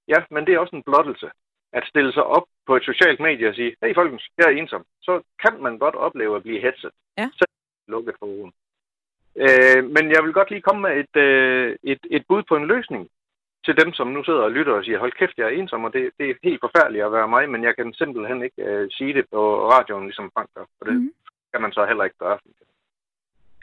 [0.09, 1.31] Ja, men det er også en blottelse.
[1.73, 4.85] At stille sig op på et socialt medie og sige, hey folkens, jeg er ensom.
[5.03, 6.91] Så kan man godt opleve at blive hetset.
[7.19, 7.29] Ja.
[7.33, 7.45] Så
[7.89, 8.53] lukket for ugen.
[9.37, 12.67] Øh, men jeg vil godt lige komme med et, øh, et, et bud på en
[12.67, 13.09] løsning
[13.66, 15.92] til dem, som nu sidder og lytter og siger, hold kæft, jeg er ensom, og
[15.92, 19.14] det, det er helt forfærdeligt at være mig, men jeg kan simpelthen ikke øh, sige
[19.14, 19.40] det på
[19.74, 21.12] radioen, ligesom Frank gør, og det mm.
[21.52, 22.38] kan man så heller ikke gøre.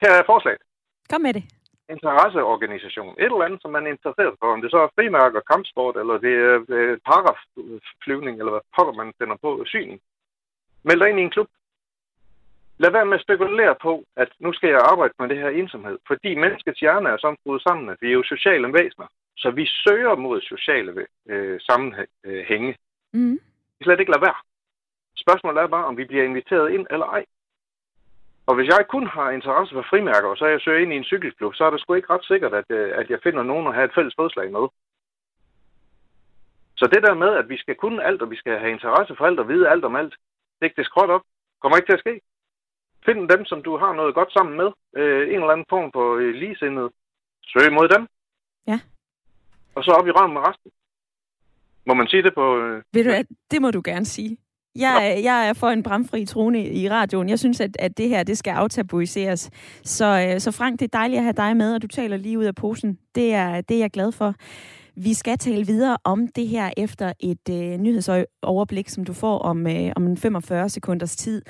[0.01, 0.61] Her er forslaget.
[1.11, 1.43] Kom med det.
[1.89, 3.15] Interesseorganisation.
[3.19, 4.47] Et eller andet, som man er interesseret for.
[4.53, 9.13] Om det så er frimærker, kampsport, eller det er øh, paragraflyvning, eller hvad pokker man
[9.19, 10.01] finder på, syning.
[10.83, 11.49] Meld dig ind i en klub.
[12.77, 15.97] Lad være med at spekulere på, at nu skal jeg arbejde med det her ensomhed.
[16.07, 19.07] Fordi menneskets hjerne er sådan brudt sammen, at vi er jo sociale væsener.
[19.37, 22.77] Så vi søger mod sociale øh, sammenhænge.
[23.13, 23.39] Mm.
[23.79, 24.39] Vi slet ikke lade være.
[25.15, 27.25] Spørgsmålet er bare, om vi bliver inviteret ind eller ej.
[28.47, 31.03] Og hvis jeg kun har interesse for frimærker, og så jeg søger ind i en
[31.03, 33.73] cykelklub, så er det sgu ikke ret sikkert, at, øh, at jeg finder nogen at
[33.73, 34.65] have et fælles fodslag med.
[36.75, 39.25] Så det der med, at vi skal kunne alt, og vi skal have interesse for
[39.25, 40.15] alt og vide alt om alt,
[40.59, 41.21] det ikke det skråt op.
[41.61, 42.21] Kommer ikke til at ske.
[43.05, 44.69] Find dem, som du har noget godt sammen med.
[44.95, 46.91] Øh, en eller anden form på øh, ligesindet.
[47.43, 48.07] Søg mod dem.
[48.67, 48.79] Ja
[49.75, 50.71] og så op i røven med resten.
[51.87, 52.57] Må man sige det på...
[52.57, 52.83] Øh...
[52.93, 54.37] Ved du at det må du gerne sige.
[54.75, 57.29] Jeg, jeg er for en bramfri trone i radioen.
[57.29, 59.49] Jeg synes, at, at det her det skal aftabuiseres.
[59.83, 62.39] Så, øh, så Frank, det er dejligt at have dig med, og du taler lige
[62.39, 62.99] ud af posen.
[63.15, 64.35] Det er, det er jeg glad for.
[64.95, 69.67] Vi skal tale videre om det her efter et øh, nyhedsoverblik, som du får om,
[69.67, 71.41] øh, om en 45 sekunders tid.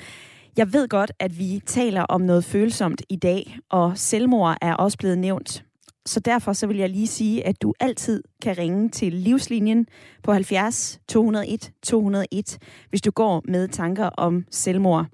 [0.56, 4.98] Jeg ved godt, at vi taler om noget følsomt i dag, og selvmord er også
[4.98, 5.64] blevet nævnt.
[6.06, 9.86] Så derfor så vil jeg lige sige, at du altid kan ringe til livslinjen
[10.22, 15.06] på 70 201 201, hvis du går med tanker om selvmord.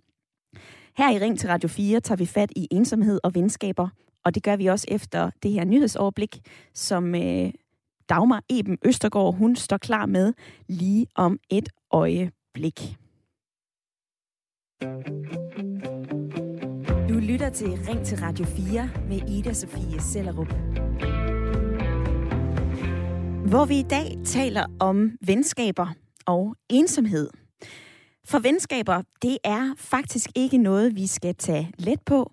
[0.96, 3.88] Her i Ring til Radio 4 tager vi fat i ensomhed og venskaber,
[4.24, 6.40] og det gør vi også efter det her nyhedsoverblik,
[6.74, 7.52] som øh,
[8.08, 10.32] Dagmar Eben Østergaard, hun står klar med
[10.68, 12.96] lige om et øjeblik.
[14.82, 15.06] thank
[15.58, 15.69] you
[17.10, 20.52] du lytter til Ring til Radio 4 med Ida Sofie Sellerup.
[23.48, 25.86] Hvor vi i dag taler om venskaber
[26.26, 27.30] og ensomhed.
[28.24, 32.32] For venskaber, det er faktisk ikke noget, vi skal tage let på.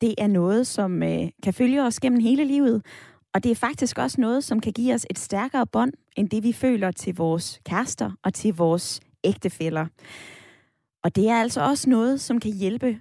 [0.00, 2.86] Det er noget, som øh, kan følge os gennem hele livet,
[3.34, 6.42] og det er faktisk også noget, som kan give os et stærkere bånd, end det
[6.42, 9.86] vi føler til vores kærester og til vores ægtefæller.
[11.04, 13.00] Og det er altså også noget, som kan hjælpe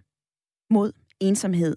[0.69, 1.75] mod ensomhed.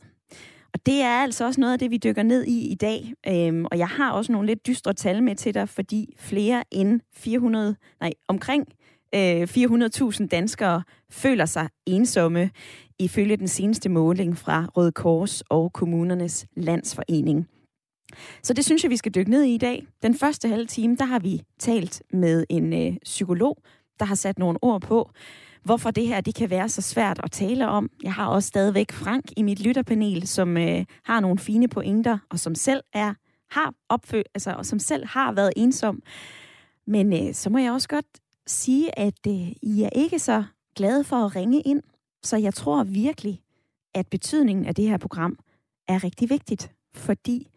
[0.74, 3.12] Og det er altså også noget af det, vi dykker ned i i dag.
[3.28, 7.00] Øhm, og jeg har også nogle lidt dystre tal med til dig, fordi flere end
[7.12, 8.68] 400, nej, omkring
[9.14, 12.50] øh, 400.000 danskere føler sig ensomme,
[12.98, 17.48] ifølge den seneste måling fra Røde Kors og Kommunernes Landsforening.
[18.42, 19.86] Så det synes jeg, vi skal dykke ned i i dag.
[20.02, 23.58] Den første halve time, der har vi talt med en øh, psykolog,
[23.98, 25.10] der har sat nogle ord på,
[25.62, 27.90] hvorfor det her det kan være så svært at tale om.
[28.02, 32.38] Jeg har også stadigvæk Frank i mit lytterpanel, som øh, har nogle fine pointer, og
[32.38, 33.14] som selv er
[33.50, 36.02] har opfø, altså, og som selv har været ensom.
[36.86, 38.06] Men øh, så må jeg også godt
[38.46, 40.44] sige, at øh, I er ikke så
[40.76, 41.82] glade for at ringe ind,
[42.22, 43.40] så jeg tror virkelig,
[43.94, 45.38] at betydningen af det her program
[45.88, 47.48] er rigtig vigtigt, fordi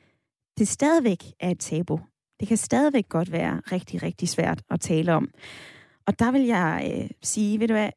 [0.57, 1.99] det stadigvæk er et tabu.
[2.39, 5.29] Det kan stadigvæk godt være rigtig, rigtig svært at tale om.
[6.07, 7.89] Og der vil jeg øh, sige, ved du hvad,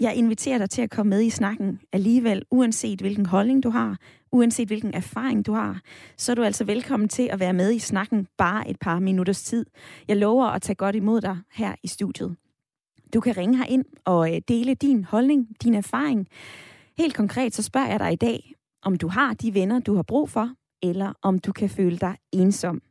[0.00, 3.98] jeg inviterer dig til at komme med i snakken alligevel, uanset hvilken holdning du har,
[4.32, 5.80] uanset hvilken erfaring du har,
[6.16, 9.42] så er du altså velkommen til at være med i snakken bare et par minutters
[9.42, 9.66] tid.
[10.08, 12.36] Jeg lover at tage godt imod dig her i studiet.
[13.14, 16.28] Du kan ringe her ind og øh, dele din holdning, din erfaring.
[16.98, 20.02] Helt konkret så spørger jeg dig i dag, om du har de venner, du har
[20.02, 20.50] brug for,
[20.82, 22.82] eller om du kan føle dig ensom.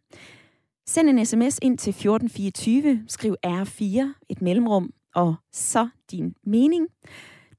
[0.87, 6.87] Send en sms ind til 1424, skriv R4, et mellemrum, og så din mening.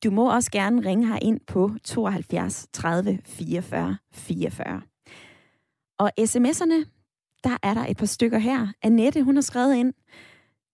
[0.04, 4.82] Du må også gerne ringe her ind på 72 30 44 44.
[5.98, 6.84] Og sms'erne,
[7.44, 8.66] der er der et par stykker her.
[8.82, 9.94] Annette, hun har skrevet ind.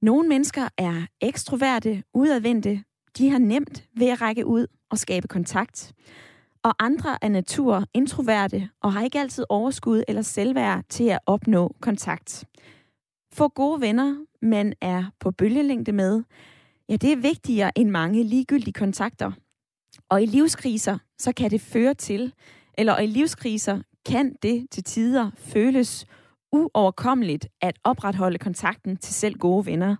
[0.02, 2.84] Nogle mennesker er ekstroverte, udadvendte.
[3.18, 5.92] De har nemt ved at række ud og skabe kontakt.
[6.64, 11.74] Og andre er natur introverte og har ikke altid overskud eller selvværd til at opnå
[11.80, 12.44] kontakt.
[13.32, 16.22] Få gode venner, man er på bølgelængde med,
[16.88, 19.32] ja, det er vigtigere end mange ligegyldige kontakter.
[20.08, 22.32] Og i livskriser, så kan det føre til,
[22.78, 26.06] eller i livskriser kan det til tider føles
[26.52, 29.96] uoverkommeligt at opretholde kontakten til selv gode venner.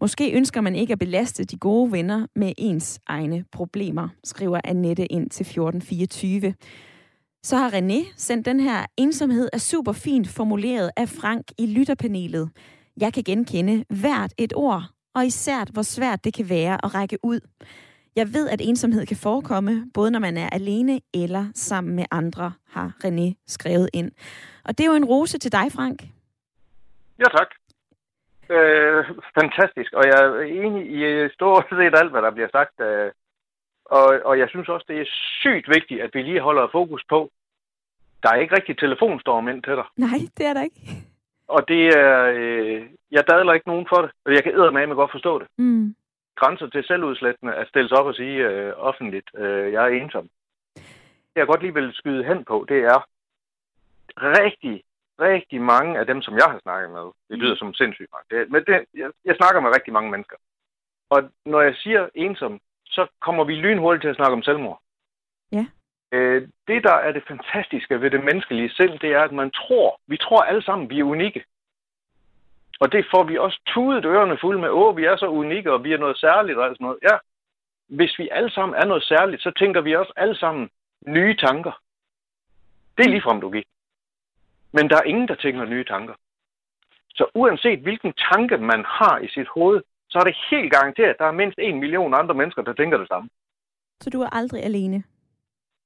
[0.00, 5.06] Måske ønsker man ikke at belaste de gode venner med ens egne problemer, skriver Annette
[5.06, 6.54] ind til 1424.
[7.42, 12.50] Så har René sendt den her ensomhed er super fint formuleret af Frank i lytterpanelet.
[13.00, 14.82] Jeg kan genkende hvert et ord,
[15.14, 17.40] og især hvor svært det kan være at række ud.
[18.16, 22.52] Jeg ved, at ensomhed kan forekomme, både når man er alene eller sammen med andre,
[22.68, 24.10] har René skrevet ind.
[24.64, 26.02] Og det er jo en rose til dig, Frank.
[27.18, 27.59] Ja, tak.
[28.56, 29.04] Øh,
[29.38, 32.80] fantastisk, og jeg er enig i stort set alt, hvad der bliver sagt.
[32.80, 33.10] Øh,
[33.84, 37.30] og, og jeg synes også, det er sygt vigtigt, at vi lige holder fokus på,
[38.22, 39.84] der er ikke rigtig telefonstorm ind til dig.
[39.96, 40.80] Nej, det er der ikke.
[41.48, 45.10] Og det er, øh, jeg dadler ikke nogen for det, og jeg kan med godt
[45.10, 45.48] forstå det.
[45.58, 45.94] Mm.
[46.36, 50.28] Grænser til selvudslættende at stille sig op og sige øh, offentligt, øh, jeg er ensom.
[51.32, 53.06] Det jeg godt lige vil skyde hen på, det er
[54.16, 54.82] rigtig,
[55.20, 57.06] rigtig mange af dem, som jeg har snakket med.
[57.30, 58.26] Det lyder som sindssygt mange.
[58.30, 60.36] Det, men det, jeg, jeg snakker med rigtig mange mennesker.
[61.10, 64.80] Og når jeg siger ensom, så kommer vi lynhurtigt til at snakke om selvmord.
[65.52, 65.66] Ja.
[66.12, 70.00] Øh, det, der er det fantastiske ved det menneskelige sind, det er, at man tror,
[70.06, 71.44] vi tror alle sammen, vi er unikke.
[72.80, 75.84] Og det får vi også tudet ørerne fulde med, åh, vi er så unikke, og
[75.84, 76.98] vi er noget særligt og sådan noget.
[77.02, 77.16] Ja,
[77.88, 80.70] hvis vi alle sammen er noget særligt, så tænker vi også alle sammen
[81.06, 81.80] nye tanker.
[82.96, 83.66] Det er ligefrem logik.
[84.72, 86.14] Men der er ingen, der tænker nye tanker.
[87.08, 91.18] Så uanset hvilken tanke man har i sit hoved, så er det helt garanteret, at
[91.18, 93.28] der er mindst en million andre mennesker, der tænker det samme.
[94.00, 95.02] Så du er aldrig alene?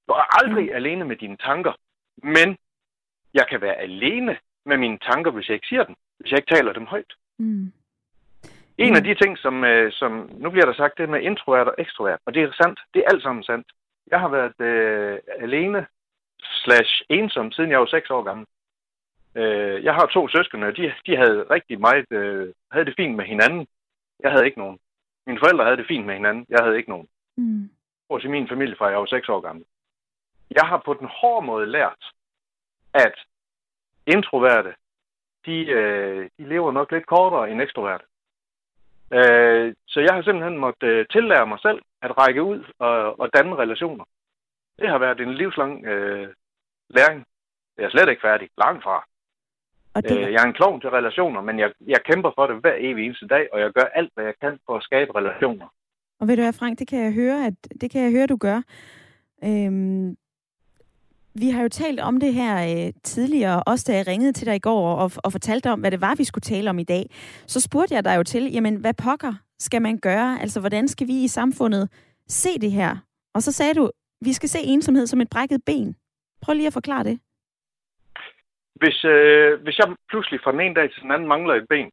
[0.09, 0.77] Du er aldrig mm.
[0.77, 1.73] alene med dine tanker.
[2.17, 2.57] Men
[3.35, 5.95] jeg kan være alene med mine tanker, hvis jeg ikke siger dem.
[6.19, 7.13] Hvis jeg ikke taler dem højt.
[7.39, 7.73] Mm.
[8.79, 8.97] En mm.
[8.97, 12.21] af de ting, som, øh, som nu bliver der sagt, det med introvert og ekstrovert,
[12.27, 12.81] og det er sandt.
[12.95, 13.67] Det er alt sammen sandt.
[14.11, 15.87] Jeg har været øh, alene
[16.65, 18.47] slash ensom, siden jeg var 6 år gammel.
[19.37, 23.17] Øh, jeg har to søskende, og de, de havde rigtig meget, øh, havde det fint
[23.17, 23.67] med hinanden.
[24.21, 24.79] Jeg havde ikke nogen.
[25.27, 26.47] Mine forældre havde det fint med hinanden.
[26.49, 27.09] Jeg havde ikke nogen.
[27.37, 27.71] Mm.
[28.11, 29.65] Hos i min familie fra jeg var 6 år gammel.
[30.51, 32.05] Jeg har på den hårde måde lært,
[32.95, 33.15] at
[34.07, 34.75] introverte,
[35.47, 38.05] de, øh, de lever nok lidt kortere end ekstroverte.
[39.13, 43.31] Øh, så jeg har simpelthen måttet øh, tillære mig selv at række ud og, og
[43.35, 44.05] danne relationer.
[44.79, 46.29] Det har været en livslang øh,
[46.91, 47.27] læring.
[47.77, 48.49] Jeg er slet ikke færdig.
[48.59, 49.05] Langt fra.
[49.95, 50.17] Og det...
[50.19, 53.05] øh, jeg er en klovn til relationer, men jeg, jeg kæmper for det hver evig
[53.05, 55.67] eneste dag, og jeg gør alt, hvad jeg kan for at skabe relationer.
[56.21, 58.37] Og ved du hvad, Frank, det kan jeg høre, at det kan jeg høre, du
[58.37, 58.63] gør.
[59.45, 60.17] Øhm,
[61.35, 64.57] vi har jo talt om det her øh, tidligere, også da jeg ringede til dig
[64.57, 67.11] i går og, og fortalte om, hvad det var, vi skulle tale om i dag.
[67.47, 70.41] Så spurgte jeg dig jo til, jamen hvad pokker skal man gøre?
[70.41, 71.89] Altså hvordan skal vi i samfundet
[72.29, 72.97] se det her?
[73.35, 75.97] Og så sagde du, vi skal se ensomhed som et brækket ben.
[76.43, 77.19] Prøv lige at forklare det.
[78.75, 81.91] Hvis, øh, hvis jeg pludselig fra den ene dag til den anden mangler et ben,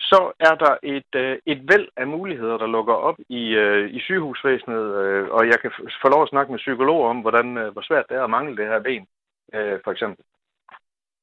[0.00, 4.00] så er der et, øh, et væld af muligheder, der lukker op i, øh, i
[4.00, 5.70] sygehusvæsenet, øh, og jeg kan
[6.02, 8.56] få lov at snakke med psykologer om, hvordan, øh, hvor svært det er at mangle
[8.56, 9.06] det her ben,
[9.54, 10.24] øh, for eksempel.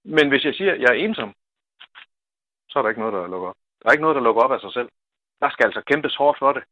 [0.04, 1.34] Men hvis jeg siger, at jeg er ensom,
[2.70, 3.56] så er der ikke noget, der lukker op.
[3.82, 4.90] Der er ikke noget, der lukker op af sig selv.
[5.42, 6.64] Der skal altså kæmpes hårdt for det.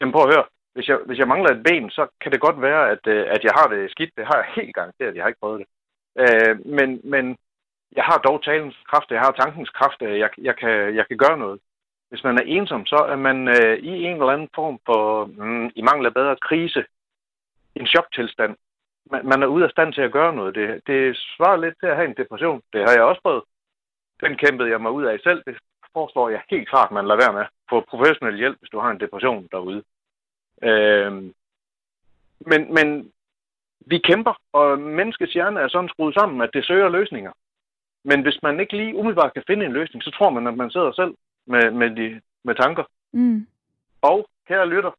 [0.00, 0.44] Jamen prøv at høre.
[0.74, 3.44] Hvis jeg, hvis jeg mangler et ben, så kan det godt være, at, øh, at
[3.44, 4.16] jeg har det skidt.
[4.16, 5.14] Det har jeg helt garanteret.
[5.14, 5.68] Jeg har ikke prøvet det.
[6.18, 7.38] Øh, men, men
[7.96, 11.18] jeg har dog talens kraft, jeg har tankens kraft, øh, jeg, jeg, kan, jeg kan
[11.18, 11.60] gøre noget.
[12.08, 15.70] Hvis man er ensom, så er man øh, i en eller anden form for, mm,
[15.74, 16.84] i mangel af bedre, krise,
[17.74, 18.56] en choktilstand.
[19.10, 20.54] Man, man er ude af stand til at gøre noget.
[20.54, 22.62] Det, det svarer lidt til at have en depression.
[22.72, 23.42] Det har jeg også prøvet.
[24.20, 25.42] Den kæmpede jeg mig ud af selv.
[25.46, 25.56] Det
[25.92, 27.46] foreslår jeg helt klart, man lader være med.
[27.70, 29.82] Få professionel hjælp, hvis du har en depression derude.
[30.62, 31.12] Øh,
[32.50, 33.12] men, men
[33.86, 37.32] vi kæmper, og menneskets hjerne er sådan skruet sammen, at det søger løsninger.
[38.04, 40.70] Men hvis man ikke lige umiddelbart kan finde en løsning, så tror man, at man
[40.70, 41.14] sidder selv
[41.46, 42.84] med, med, de, med tanker.
[43.12, 43.46] Mm.
[44.02, 44.90] Og kære lytter,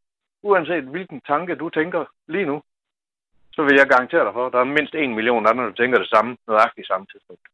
[0.43, 2.61] uanset hvilken tanke du tænker lige nu,
[3.53, 5.97] så vil jeg garantere dig for, at der er mindst en million andre, der tænker
[5.97, 7.52] det samme, nøjagtigt samme tidspunkt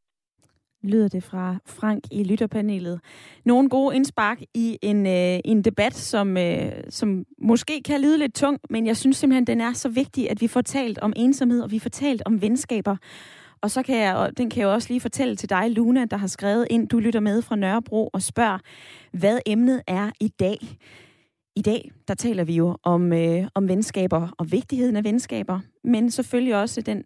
[0.84, 3.00] lyder det fra Frank i lytterpanelet.
[3.46, 8.36] Nogle gode indspark i en, øh, en debat, som, øh, som måske kan lyde lidt
[8.36, 11.62] tung, men jeg synes simpelthen, den er så vigtig, at vi får talt om ensomhed,
[11.62, 12.96] og vi får talt om venskaber.
[13.62, 16.06] Og så kan jeg, og den kan jeg jo også lige fortælle til dig, Luna,
[16.06, 18.58] der har skrevet ind, du lytter med fra Nørrebro og spørger,
[19.12, 20.58] hvad emnet er i dag.
[21.56, 26.12] I dag, der taler vi jo om, øh, om venskaber og vigtigheden af venskaber, men
[26.12, 27.04] selvfølgelig også den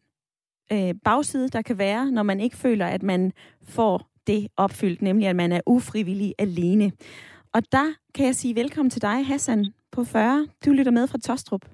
[0.72, 3.32] øh, bagside, der kan være, når man ikke føler, at man
[3.70, 6.92] får det opfyldt, nemlig at man er ufrivillig alene.
[7.54, 10.48] Og der kan jeg sige velkommen til dig, Hassan på 40.
[10.66, 11.66] Du lytter med fra Tostrup.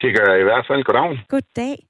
[0.00, 0.84] Det gør jeg i hvert fald.
[0.84, 1.24] Goddag.
[1.28, 1.86] Goddag.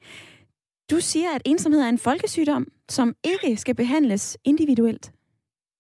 [0.91, 5.13] Du siger, at ensomhed er en folkesygdom, som ikke skal behandles individuelt.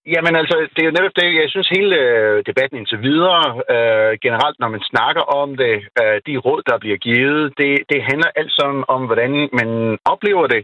[0.06, 4.12] Jamen altså, det er jo netop det, jeg synes hele øh, debatten indtil videre, øh,
[4.26, 8.30] generelt når man snakker om det, øh, de råd, der bliver givet, det, det handler
[8.36, 10.62] alt sammen om, hvordan man oplever det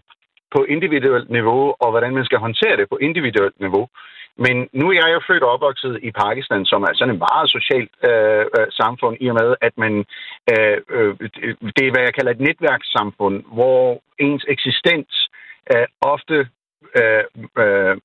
[0.55, 3.89] på individuelt niveau, og hvordan man skal håndtere det på individuelt niveau.
[4.45, 7.51] Men nu er jeg jo født og opvokset i Pakistan, som er sådan et meget
[7.57, 9.95] socialt øh, øh, samfund, i og med, at man,
[10.53, 11.13] øh, øh,
[11.77, 15.29] det er, hvad jeg kalder et netværkssamfund, hvor ens eksistens
[15.73, 16.37] øh, ofte
[16.99, 17.25] øh,
[17.63, 17.97] øh,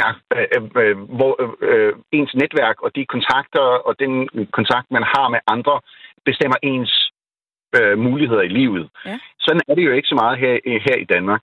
[0.00, 4.12] Ja, øh, øh, hvor øh, ens netværk og de kontakter og den
[4.52, 5.80] kontakt, man har med andre,
[6.24, 6.92] bestemmer ens
[7.78, 8.90] øh, muligheder i livet.
[9.06, 9.18] Ja.
[9.40, 10.54] Sådan er det jo ikke så meget her,
[10.86, 11.42] her i Danmark.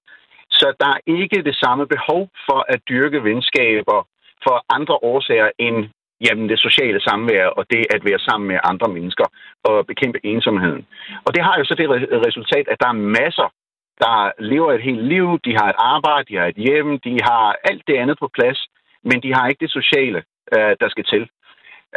[0.52, 4.08] Så der er ikke det samme behov for at dyrke venskaber
[4.46, 5.90] for andre årsager end
[6.26, 9.26] jamen, det sociale samvær og det at være sammen med andre mennesker
[9.64, 10.86] og bekæmpe ensomheden.
[11.26, 11.88] Og det har jo så det
[12.28, 13.48] resultat, at der er masser
[14.04, 17.56] der lever et helt liv, de har et arbejde, de har et hjem, de har
[17.70, 18.60] alt det andet på plads,
[19.04, 21.24] men de har ikke det sociale, øh, der skal til.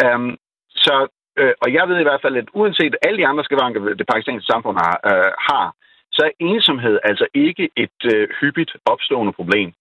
[0.05, 0.37] Um,
[0.85, 0.97] så,
[1.39, 4.53] øh, og jeg ved i hvert fald, at uanset alle de andre skavanker, det pakistanske
[4.53, 5.67] samfund har, øh, har,
[6.13, 9.73] så er ensomhed altså ikke et øh, hyppigt opstående problem.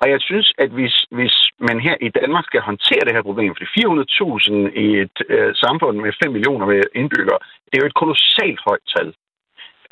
[0.00, 1.34] Og jeg synes, at hvis, hvis
[1.68, 5.96] man her i Danmark skal håndtere det her problem, for 400.000 i et øh, samfund
[6.00, 9.08] med 5 millioner indbyggere, det er jo et kolossalt højt tal.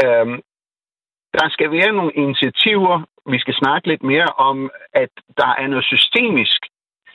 [0.05, 0.41] Øhm,
[1.39, 2.97] der skal være nogle initiativer.
[3.35, 6.61] Vi skal snakke lidt mere om, at der er noget systemisk,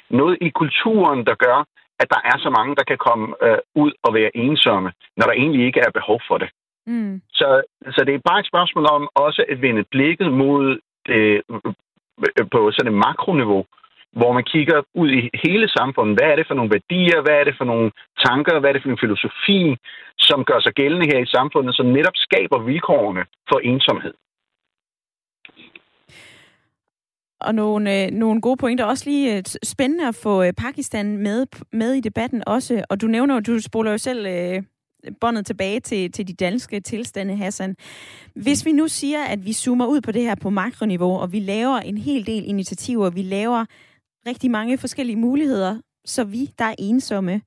[0.10, 1.60] noget i kulturen, der gør,
[2.02, 5.34] at der er så mange, der kan komme øh, ud og være ensomme, når der
[5.34, 6.50] egentlig ikke er behov for det.
[6.88, 7.22] Mm.
[7.40, 7.62] Så,
[7.96, 12.72] så det er bare et spørgsmål om også at vende blikket mod det, øh, på
[12.72, 13.66] sådan et makroniveau,
[14.12, 16.18] hvor man kigger ud i hele samfundet.
[16.18, 17.22] Hvad er det for nogle værdier?
[17.22, 17.92] Hvad er det for nogle
[18.26, 18.60] tanker?
[18.60, 19.62] Hvad er det for en filosofi,
[20.20, 24.14] som gør sig gældende her i samfundet, som netop skaber vilkårene for ensomhed?
[27.42, 28.86] Og nogle, øh, nogle gode pointer.
[28.86, 32.84] Også lige øh, spændende at få øh, Pakistan med, med i debatten også.
[32.90, 34.64] Og du nævner, du spoler jo selv øh,
[35.22, 37.76] båndet tilbage til, til de danske tilstande, Hassan.
[38.36, 41.40] Hvis vi nu siger, at vi zoomer ud på det her på makroniveau, og vi
[41.40, 43.66] laver en hel del initiativer, vi laver
[44.28, 47.42] rigtig mange forskellige muligheder, så vi, der er ensomme,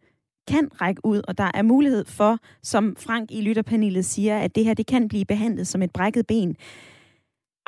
[0.48, 4.64] kan række ud, og der er mulighed for, som Frank i lytterpanelet siger, at det
[4.64, 6.56] her det kan blive behandlet som et brækket ben,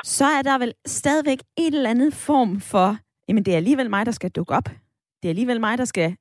[0.03, 2.97] så er der vel stadigvæk et eller andet form for,
[3.27, 4.69] jamen det er alligevel mig, der skal dukke op.
[5.21, 6.15] Det er alligevel mig, der skal,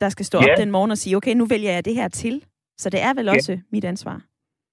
[0.00, 0.50] der skal stå yeah.
[0.50, 2.44] op den morgen og sige, okay, nu vælger jeg det her til.
[2.80, 3.62] Så det er vel også yeah.
[3.72, 4.22] mit ansvar.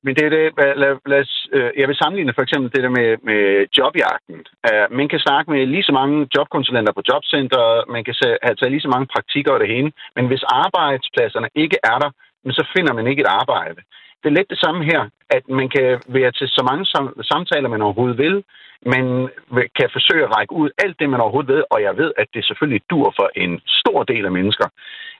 [0.05, 0.43] Men det er det,
[0.81, 1.23] lad, lad,
[1.55, 3.41] øh, jeg vil sammenligne for eksempel det der med, med
[3.77, 4.37] jobjagten.
[4.67, 8.73] Uh, man kan snakke med lige så mange jobkonsulenter på jobcenteret, man kan have taget
[8.73, 12.09] lige så mange praktikker og det hele, men hvis arbejdspladserne ikke er der,
[12.45, 13.81] men så finder man ikke et arbejde.
[14.21, 15.01] Det er lidt det samme her,
[15.37, 16.85] at man kan være til så mange
[17.31, 18.43] samtaler, man overhovedet vil,
[18.85, 19.29] man
[19.77, 22.45] kan forsøge at række ud alt det, man overhovedet ved, og jeg ved, at det
[22.45, 24.67] selvfølgelig dur for en stor del af mennesker.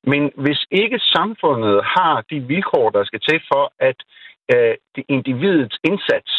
[0.03, 3.95] Men hvis ikke samfundet har de vilkår, der skal til for, at
[4.53, 6.31] øh, det individets indsats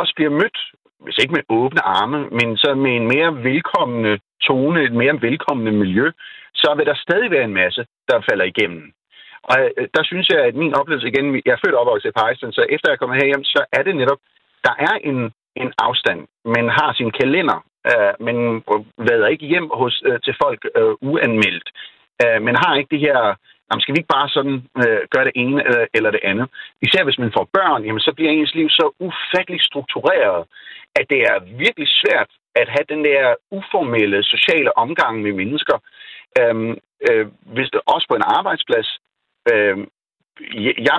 [0.00, 0.58] også bliver mødt,
[1.04, 5.72] hvis ikke med åbne arme, men så med en mere velkommende tone, et mere velkommende
[5.72, 6.06] miljø,
[6.54, 8.92] så vil der stadig være en masse, der falder igennem.
[9.42, 12.18] Og øh, der synes jeg, at min oplevelse igen, jeg er født og opvokset i
[12.22, 14.20] Pakistan, så efter jeg kommer herhjem, så er det netop,
[14.66, 15.18] der er en,
[15.62, 16.20] en afstand.
[16.56, 17.58] Man har sin kalender,
[17.90, 18.36] øh, men
[18.72, 21.68] øh, vader ikke hjem hos, øh, til folk øh, uanmeldt.
[22.22, 23.18] Øh, man har ikke det her,
[23.72, 26.46] jamen skal vi ikke bare sådan øh, gøre det ene eller, eller det andet.
[26.86, 30.40] Især hvis man får børn, jamen så bliver ens liv så ufatteligt struktureret,
[30.98, 35.76] at det er virkelig svært at have den der uformelle sociale omgang med mennesker.
[36.40, 36.74] Øhm,
[37.08, 38.88] øh, hvis det også på en arbejdsplads,
[39.52, 39.86] øhm,
[40.40, 40.96] Øh, jeg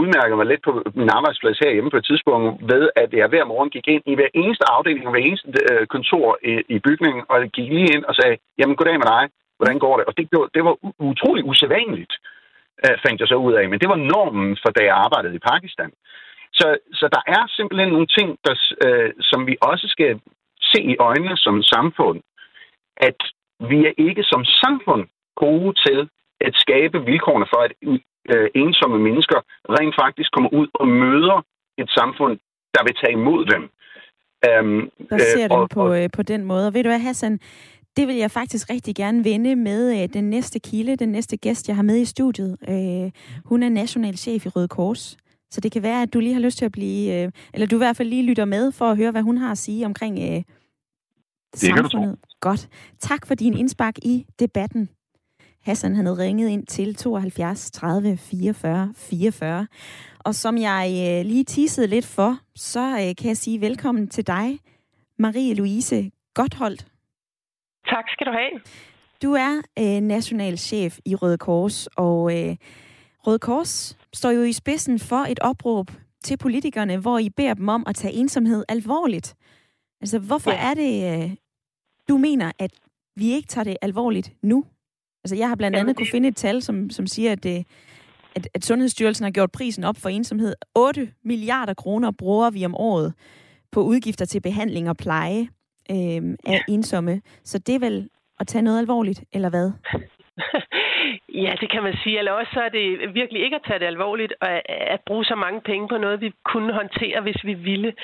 [0.00, 3.70] udmærket mig lidt på min arbejdsplads herhjemme på et tidspunkt ved, at jeg hver morgen
[3.70, 7.40] gik ind i hver eneste afdeling og hver eneste øh, kontor i, i bygningen, og
[7.40, 9.24] jeg gik lige ind og sagde, jamen goddag med dig,
[9.62, 10.04] hvordan går det?
[10.08, 10.74] Og det, det var
[11.10, 12.14] utrolig usædvanligt,
[12.84, 15.46] øh, fandt jeg så ud af, men det var normen for, da jeg arbejdede i
[15.52, 15.90] Pakistan.
[16.58, 18.54] Så, så der er simpelthen nogle ting, der,
[18.86, 20.20] øh, som vi også skal
[20.72, 22.20] se i øjnene som samfund,
[22.96, 23.20] at
[23.70, 25.04] vi er ikke som samfund
[25.36, 26.08] gode til
[26.40, 27.72] at skabe vilkårene for, at
[28.32, 29.38] øh, ensomme mennesker
[29.76, 31.38] rent faktisk kommer ud og møder
[31.78, 32.38] et samfund,
[32.74, 33.62] der vil tage imod dem.
[34.50, 36.66] Um, der ser øh, du på, øh, på den måde.
[36.66, 37.40] Og ved du hvad, Hassan,
[37.96, 41.68] det vil jeg faktisk rigtig gerne vende med øh, den næste kilde, den næste gæst,
[41.68, 42.56] jeg har med i studiet.
[42.68, 43.10] Øh,
[43.44, 45.16] hun er nationalchef i Røde Kors.
[45.50, 47.76] Så det kan være, at du lige har lyst til at blive, øh, eller du
[47.76, 50.18] i hvert fald lige lytter med for at høre, hvad hun har at sige omkring
[50.18, 50.42] øh,
[51.52, 52.16] det samfundet.
[52.40, 52.68] Godt.
[53.00, 54.88] Tak for din indspark i debatten.
[55.62, 59.66] Hassan han havde ringet ind til 72 30 44 44.
[60.18, 64.26] Og som jeg øh, lige teasede lidt for, så øh, kan jeg sige velkommen til
[64.26, 64.58] dig,
[65.18, 66.91] Marie-Louise Gottholdt.
[67.88, 68.60] Tak skal du have.
[69.22, 72.56] Du er øh, nationalchef i Røde Kors, og øh,
[73.26, 75.90] Røde Kors står jo i spidsen for et opråb
[76.24, 79.34] til politikerne, hvor I beder dem om at tage ensomhed alvorligt.
[80.00, 80.70] Altså, hvorfor ja.
[80.70, 81.30] er det, øh,
[82.08, 82.70] du mener, at
[83.16, 84.64] vi ikke tager det alvorligt nu?
[85.24, 87.66] Altså, jeg har blandt andet kunne finde et tal, som, som siger, at, det,
[88.34, 90.54] at, at Sundhedsstyrelsen har gjort prisen op for ensomhed.
[90.74, 93.14] 8 milliarder kroner bruger vi om året
[93.72, 95.48] på udgifter til behandling og pleje
[95.90, 96.60] øh, af ja.
[96.68, 97.22] ensomme.
[97.44, 98.08] Så det er vel
[98.40, 99.70] at tage noget alvorligt, eller hvad?
[101.34, 102.18] Ja, det kan man sige.
[102.18, 105.34] Eller også så er det virkelig ikke at tage det alvorligt at, at bruge så
[105.34, 107.94] mange penge på noget, vi kunne håndtere, hvis vi ville.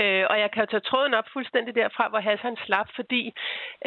[0.00, 3.32] Øh, og jeg kan jo tage tråden op fuldstændig derfra, hvor Hassan slap, fordi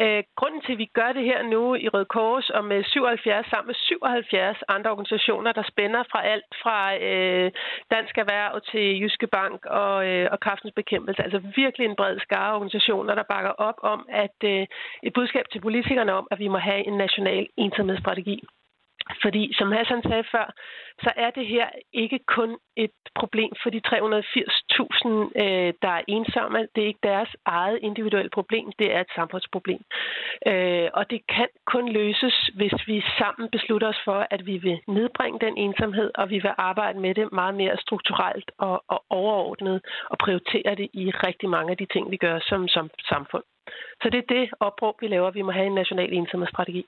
[0.00, 3.46] øh, grunden til, at vi gør det her nu i Røde Kors og med 77
[3.50, 7.50] sammen med 77 andre organisationer, der spænder fra alt fra øh,
[7.90, 11.22] Dansk Erhverv til Jyske Bank og, øh, og Kraftens Bekæmpelse.
[11.22, 14.66] Altså virkelig en bred skare organisationer, der bakker op om, at øh,
[15.02, 18.44] et budskab til politikerne om, at vi må have en national ensomhedsstrategi.
[19.22, 20.46] Fordi, som Hassan sagde før,
[21.04, 23.92] så er det her ikke kun et problem for de 380.000,
[25.44, 26.58] øh, der er ensomme.
[26.74, 29.82] Det er ikke deres eget individuelle problem, det er et samfundsproblem.
[30.46, 34.80] Øh, og det kan kun løses, hvis vi sammen beslutter os for, at vi vil
[34.88, 39.80] nedbringe den ensomhed, og vi vil arbejde med det meget mere strukturelt og, og overordnet,
[40.10, 43.44] og prioritere det i rigtig mange af de ting, vi gør som, som samfund.
[44.02, 45.30] Så det er det opråb, vi laver.
[45.30, 46.86] Vi må have en national ensomhedsstrategi.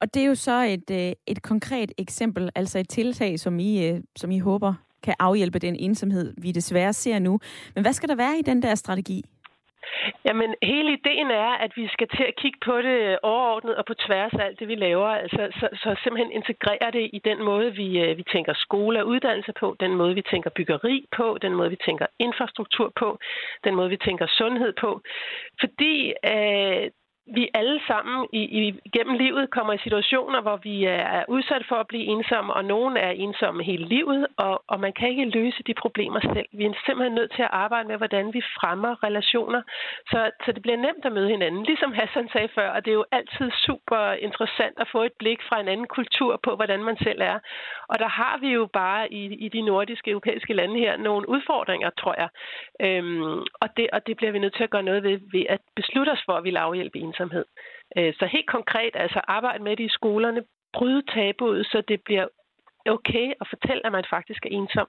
[0.00, 3.88] Og det er jo så et, øh, et konkret eksempel, altså et tiltag, som I,
[3.88, 7.38] øh, som I håber kan afhjælpe den ensomhed, vi desværre ser nu.
[7.74, 9.22] Men hvad skal der være i den der strategi?
[10.24, 13.94] Jamen, hele ideen er, at vi skal til at kigge på det overordnet og på
[13.94, 15.08] tværs af alt det, vi laver.
[15.08, 19.06] Altså, så, så simpelthen integrere det i den måde, vi, øh, vi tænker skole og
[19.06, 23.18] uddannelse på, den måde, vi tænker byggeri på, den måde, vi tænker infrastruktur på,
[23.64, 25.00] den måde, vi tænker sundhed på.
[25.60, 26.90] Fordi øh,
[27.34, 31.76] vi alle sammen i, i, gennem livet kommer i situationer, hvor vi er udsat for
[31.76, 35.62] at blive ensomme, og nogen er ensomme hele livet, og, og man kan ikke løse
[35.62, 36.48] de problemer selv.
[36.52, 39.62] Vi er simpelthen nødt til at arbejde med, hvordan vi fremmer relationer,
[40.10, 41.62] så, så det bliver nemt at møde hinanden.
[41.62, 45.40] Ligesom Hassan sagde før, og det er jo altid super interessant at få et blik
[45.48, 47.38] fra en anden kultur på, hvordan man selv er.
[47.88, 51.90] Og der har vi jo bare i, i de nordiske, europæiske lande her nogle udfordringer,
[51.90, 52.28] tror jeg.
[52.80, 55.60] Øhm, og, det, og det bliver vi nødt til at gøre noget ved, ved at
[55.76, 57.19] beslutte os for, at vi vil afhjælpe ensomhed.
[57.96, 60.42] Øh, så helt konkret, altså arbejde med det i skolerne,
[60.72, 62.26] bryde tabuet, så det bliver
[62.86, 64.88] okay at fortælle, at man faktisk er ensom.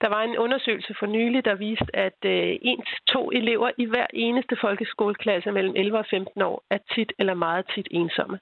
[0.00, 3.84] Der var en undersøgelse for nylig, der viste, at øh, en til to elever i
[3.84, 8.38] hver eneste folkeskoleklasse mellem 11 og 15 år er tit eller meget tit ensomme.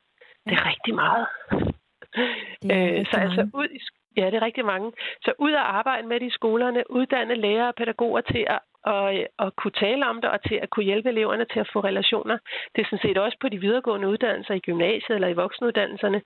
[0.47, 1.27] Det er rigtig meget.
[2.63, 3.81] Det er rigtig øh, så altså ud i,
[4.17, 4.93] ja, det er rigtig mange.
[5.23, 9.13] Så ud at arbejde med det i skolerne, uddanne lærere og pædagoger til at og,
[9.39, 12.39] at kunne tale om det og til at kunne hjælpe eleverne til at få relationer.
[12.75, 16.23] Det er sådan set også på de videregående uddannelser i gymnasiet eller i voksenuddannelserne,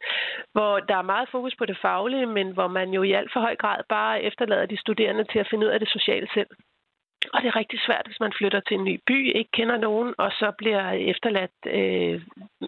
[0.52, 3.40] hvor der er meget fokus på det faglige, men hvor man jo i alt for
[3.40, 6.48] høj grad bare efterlader de studerende til at finde ud af det sociale selv.
[7.32, 10.14] Og det er rigtig svært, hvis man flytter til en ny by, ikke kender nogen,
[10.18, 12.22] og så bliver efterladt øh,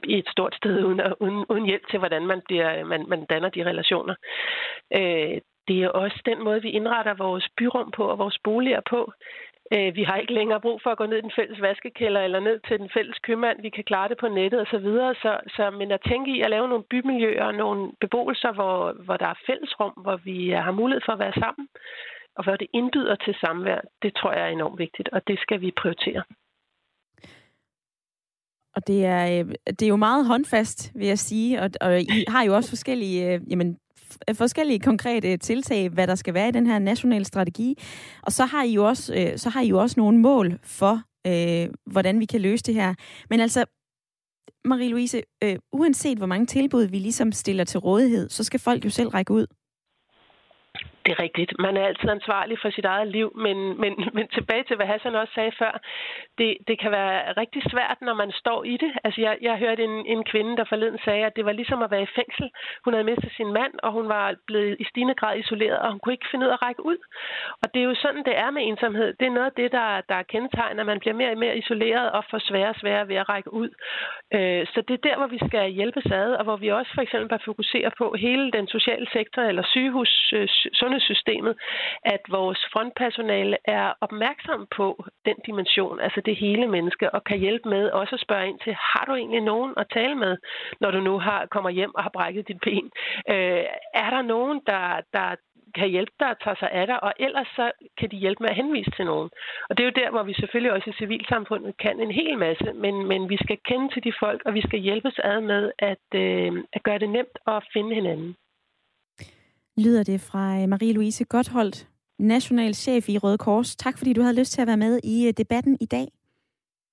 [0.05, 3.49] i et stort sted uden, uden, uden hjælp til, hvordan man, bliver, man, man danner
[3.49, 4.15] de relationer.
[4.95, 9.13] Øh, det er også den måde, vi indretter vores byrum på og vores boliger på.
[9.73, 12.41] Øh, vi har ikke længere brug for at gå ned i den fælles vaskekælder eller
[12.41, 13.63] ned til den fælles købmand.
[13.63, 14.71] Vi kan klare det på nettet osv.
[14.71, 15.15] Så, videre.
[15.15, 19.17] så, så, men at tænke i at lave nogle bymiljøer og nogle beboelser, hvor, hvor
[19.17, 21.69] der er fællesrum, hvor vi øh, har mulighed for at være sammen,
[22.37, 25.61] og hvor det indbyder til samvær, det tror jeg er enormt vigtigt, og det skal
[25.61, 26.23] vi prioritere.
[28.77, 32.25] Og det er, øh, det er jo meget håndfast, vil jeg sige, og, og I
[32.29, 33.79] har jo også forskellige jamen,
[34.35, 37.79] forskellige konkrete tiltag, hvad der skal være i den her nationale strategi.
[38.23, 41.03] Og så har I jo også, øh, så har I jo også nogle mål for,
[41.27, 42.95] øh, hvordan vi kan løse det her.
[43.31, 43.65] Men altså,
[44.69, 48.91] Marie-Louise, øh, uanset hvor mange tilbud vi ligesom stiller til rådighed, så skal folk jo
[48.91, 49.47] selv række ud.
[51.05, 51.53] Det er rigtigt.
[51.59, 55.15] Man er altid ansvarlig for sit eget liv, men, men, men tilbage til, hvad Hassan
[55.15, 55.81] også sagde før,
[56.39, 58.93] det, det kan være rigtig svært, når man står i det.
[59.05, 61.91] Altså, jeg, jeg hørte en, en kvinde, der forleden sagde, at det var ligesom at
[61.91, 62.51] være i fængsel.
[62.85, 66.01] Hun havde mistet sin mand, og hun var blevet i stigende grad isoleret, og hun
[66.01, 66.99] kunne ikke finde ud af at række ud.
[67.63, 69.15] Og det er jo sådan, det er med ensomhed.
[69.21, 71.59] Det er noget af det, der, der er kendetegnet, at man bliver mere og mere
[71.59, 73.71] isoleret og får sværere og sværere ved at række ud.
[74.35, 77.03] Øh, så det er der, hvor vi skal hjælpes ad, og hvor vi også for
[77.03, 80.49] eksempel bør fokusere på hele den sociale sektor, eller sygehus, øh,
[80.95, 81.55] sundhedssystemet,
[82.05, 87.69] at vores frontpersonale er opmærksom på den dimension, altså det hele menneske, og kan hjælpe
[87.69, 90.37] med også at spørge ind til, har du egentlig nogen at tale med,
[90.81, 92.91] når du nu har kommer hjem og har brækket dit ben?
[93.31, 93.65] Øh,
[93.95, 95.37] er der nogen, der, der
[95.75, 98.51] kan hjælpe dig at tage sig af dig, og ellers så kan de hjælpe med
[98.51, 99.31] at henvise til nogen.
[99.69, 102.73] Og det er jo der, hvor vi selvfølgelig også i civilsamfundet kan en hel masse,
[102.85, 106.07] men, men vi skal kende til de folk, og vi skal hjælpes ad med at,
[106.15, 108.37] øh, at gøre det nemt at finde hinanden
[109.79, 113.77] lyder det fra øh, Marie-Louise Gottholdt, national chef i Røde Kors.
[113.77, 116.07] Tak fordi du havde lyst til at være med i øh, debatten i dag.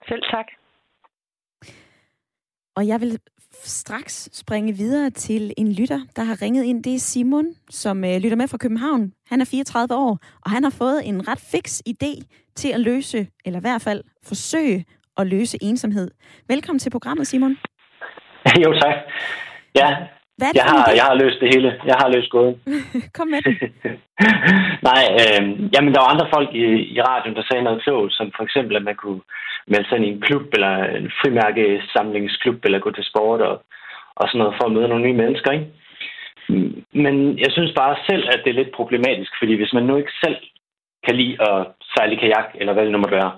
[0.08, 0.46] Selv tak.
[2.76, 3.20] Og jeg vil
[3.52, 6.84] straks springe videre til en lytter, der har ringet ind.
[6.84, 9.14] Det er Simon, som øh, lytter med fra København.
[9.26, 12.22] Han er 34 år, og han har fået en ret fix idé
[12.56, 14.86] til at løse, eller i hvert fald forsøge
[15.18, 16.12] at løse ensomhed.
[16.48, 17.58] Velkommen til programmet, Simon.
[18.64, 18.96] Jo, tak.
[19.76, 19.98] Ja,
[20.38, 21.70] hvad jeg, har, jeg har løst det hele.
[21.90, 22.56] Jeg har løst gåden.
[23.18, 23.56] Kom med det.
[24.90, 25.42] Nej, øh,
[25.74, 26.66] jamen der var andre folk i,
[26.96, 29.22] i radioen, der sagde noget klogt, som for eksempel, at man kunne
[29.68, 33.56] melde sig ind i en klub, eller en frimærkesamlingsklub, eller gå til sport og,
[34.20, 35.68] og sådan noget, for at møde nogle nye mennesker, ikke?
[37.06, 40.14] Men jeg synes bare selv, at det er lidt problematisk, fordi hvis man nu ikke
[40.24, 40.38] selv
[41.06, 43.32] kan lide at sejle kajak, eller hvad det nu må være,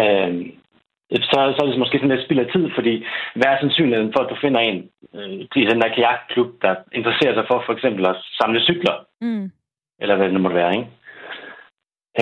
[0.00, 0.32] øh,
[1.10, 2.94] så, så er det måske sådan lidt spild af tid, fordi
[3.34, 7.34] hvad er sandsynligheden for, at du finder en øh, i den der kajakklub, der interesserer
[7.34, 8.96] sig for for eksempel at samle cykler?
[9.20, 9.50] Mm.
[10.00, 10.88] Eller hvad det nu måtte være, ikke?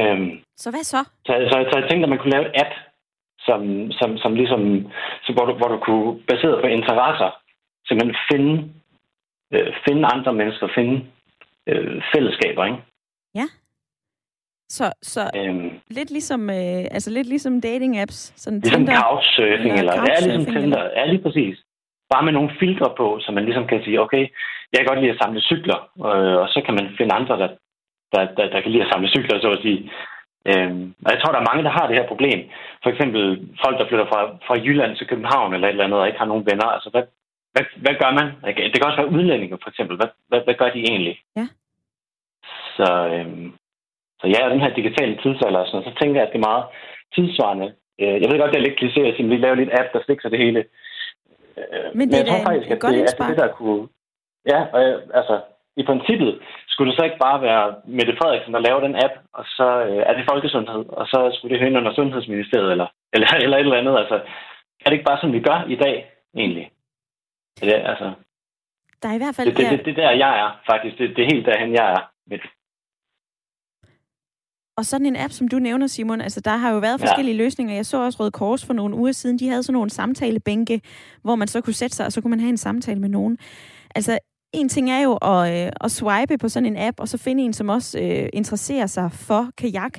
[0.01, 1.01] Øhm, så hvad så?
[1.27, 2.73] Så, så, så jeg tænkte, at man kunne lave en app,
[3.39, 3.61] som,
[3.93, 4.63] som, som ligesom,
[5.25, 7.31] så hvor, du, hvor du kunne, baseret på interesser,
[7.89, 8.55] simpelthen finde,
[9.55, 11.07] øh, finde andre mennesker, finde
[11.67, 12.79] øh, fællesskaber, ikke?
[13.35, 13.47] Ja.
[14.69, 19.79] Så, så øhm, lidt ligesom øh, altså lidt ligesom dating apps, sådan ligesom Tinder, couchsurfing
[19.79, 21.01] eller, eller ja, ligesom Tinder, eller?
[21.01, 21.65] ja, lige præcis.
[22.13, 24.25] Bare med nogle filtre på, så man ligesom kan sige, okay,
[24.71, 25.79] jeg kan godt lide at samle cykler,
[26.09, 27.51] øh, og så kan man finde andre, der,
[28.13, 29.81] der, der, der kan lide at samle cykler, så at sige.
[30.51, 32.41] Øhm, og jeg tror, der er mange, der har det her problem.
[32.83, 33.23] For eksempel
[33.65, 36.33] folk, der flytter fra, fra Jylland til København eller et eller andet, og ikke har
[36.33, 36.69] nogen venner.
[36.77, 37.05] Altså, hvad,
[37.53, 38.27] hvad, hvad gør man?
[38.73, 39.97] Det kan også være udlændinge, for eksempel.
[39.97, 41.17] Hvad, hvad, hvad gør de egentlig?
[41.37, 41.47] Ja.
[42.77, 43.53] Så, øhm,
[44.21, 46.65] så ja, den her digitale tidsalder, så, så tænker jeg, at det er meget
[47.15, 47.69] tidsvarende
[48.03, 50.01] Øh, jeg ved godt, det er lidt kliché at sige, vi laver lidt app, der
[50.07, 50.65] fikser det hele.
[51.59, 53.89] Øh, men det er faktisk, at godt det, at det der kunne...
[54.53, 54.81] Ja, og,
[55.15, 55.41] altså,
[55.77, 56.39] i princippet
[56.69, 60.03] skulle det så ikke bare være Mette Frederiksen, der laver den app, og så øh,
[60.09, 63.83] er det folkesundhed, og så skulle det høre under Sundhedsministeriet, eller, eller, eller et eller
[63.83, 63.99] andet.
[63.99, 64.17] Altså,
[64.81, 65.97] er det ikke bare sådan, vi gør i dag,
[66.37, 66.71] egentlig?
[67.61, 68.13] Det, altså,
[69.03, 69.47] der er i hvert fald...
[69.49, 70.99] Det, det, det, det der, jeg er, faktisk.
[70.99, 72.39] Det, det er helt derhen, jeg er med.
[74.77, 77.43] Og sådan en app, som du nævner, Simon, altså der har jo været forskellige ja.
[77.43, 77.75] løsninger.
[77.75, 79.39] Jeg så også Røde Kors for nogle uger siden.
[79.39, 80.81] De havde sådan nogle samtalebænke,
[81.23, 83.39] hvor man så kunne sætte sig, og så kunne man have en samtale med nogen.
[83.95, 84.19] Altså,
[84.55, 87.43] en ting er jo at, øh, at swipe på sådan en app, og så finde
[87.43, 89.99] en, som også øh, interesserer sig for kajak.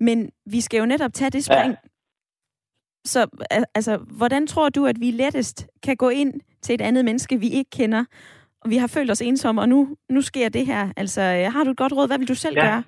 [0.00, 1.70] Men vi skal jo netop tage det spring.
[1.70, 1.88] Ja.
[3.06, 3.26] Så
[3.74, 7.48] altså, hvordan tror du, at vi lettest kan gå ind til et andet menneske, vi
[7.48, 8.04] ikke kender,
[8.60, 10.92] og vi har følt os ensomme, og nu, nu sker det her.
[10.96, 12.06] Altså, øh, har du et godt råd?
[12.06, 12.64] Hvad vil du selv ja.
[12.64, 12.82] gøre?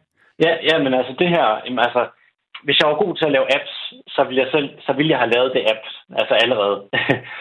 [0.45, 1.47] Ja, ja, men altså det her,
[1.87, 2.03] altså,
[2.64, 3.74] hvis jeg var god til at lave apps,
[4.14, 5.84] så ville jeg, selv, så ville jeg have lavet det app,
[6.20, 6.76] altså allerede.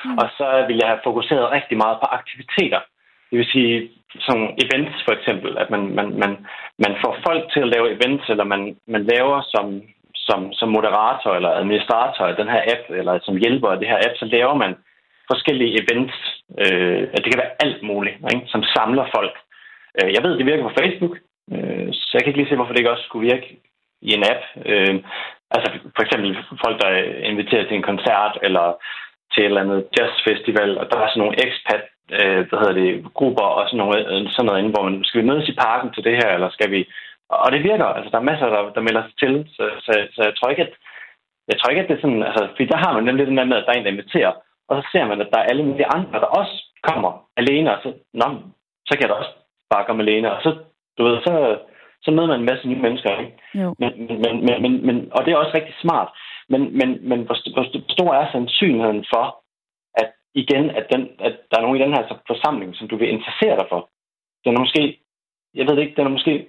[0.06, 0.18] Mm.
[0.22, 2.82] og så ville jeg have fokuseret rigtig meget på aktiviteter.
[3.30, 3.90] Det vil sige,
[4.28, 6.32] som events for eksempel, at man, man, man,
[6.84, 9.66] man får folk til at lave events, eller man, man laver som,
[10.16, 14.00] som, som moderator eller administrator af den her app, eller som hjælper af det her
[14.06, 14.76] app, så laver man
[15.32, 16.18] forskellige events.
[16.64, 18.46] Øh, det kan være alt muligt, ikke?
[18.48, 19.36] som samler folk.
[19.98, 21.16] Øh, jeg ved, det virker på Facebook,
[21.54, 23.48] øh, så jeg kan ikke lige se, hvorfor det ikke også skulle virke
[24.02, 24.42] i en app.
[24.70, 24.96] Øh,
[25.56, 26.30] altså for eksempel
[26.64, 26.92] folk, der
[27.32, 28.66] inviterer til en koncert, eller
[29.32, 33.14] til et eller andet jazzfestival, og der er sådan nogle expat øh, hvad hedder det,
[33.14, 35.90] grupper og sådan noget, øh, sådan noget inde, hvor man skal vi mødes i parken
[35.94, 36.90] til det her, eller skal vi...
[37.30, 40.22] Og det virker, altså der er masser, der, der melder sig til, så, så, så
[40.24, 40.74] jeg tror ikke, at
[41.48, 43.50] jeg tror ikke, at det er sådan, altså, fordi der har man nemlig den der
[43.50, 44.34] med, at der er en, der inviterer,
[44.70, 46.56] og så ser man, at der er alle mulige andre, der også
[46.90, 48.28] kommer alene, og så, nå,
[48.88, 49.34] så kan jeg da også
[49.70, 50.52] bare komme alene, og så,
[50.98, 51.34] du ved, så,
[52.04, 53.38] så møder man en masse nye mennesker, ikke?
[53.62, 53.76] Jo.
[53.80, 53.92] Men,
[54.24, 56.10] men, men, men, men, og det er også rigtig smart.
[56.50, 57.66] Men, men, men hvor, hvor
[57.96, 59.26] stor er sandsynligheden for,
[59.94, 63.10] at igen, at, den, at der er nogen i den her forsamling, som du vil
[63.10, 63.90] interessere dig for,
[64.46, 65.00] den er måske,
[65.54, 66.48] jeg ved ikke, den er måske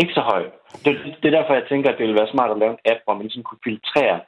[0.00, 0.42] ikke så høj.
[0.84, 3.00] Det, det er derfor, jeg tænker, at det ville være smart at lave en app,
[3.04, 4.20] hvor man ligesom kunne filtrere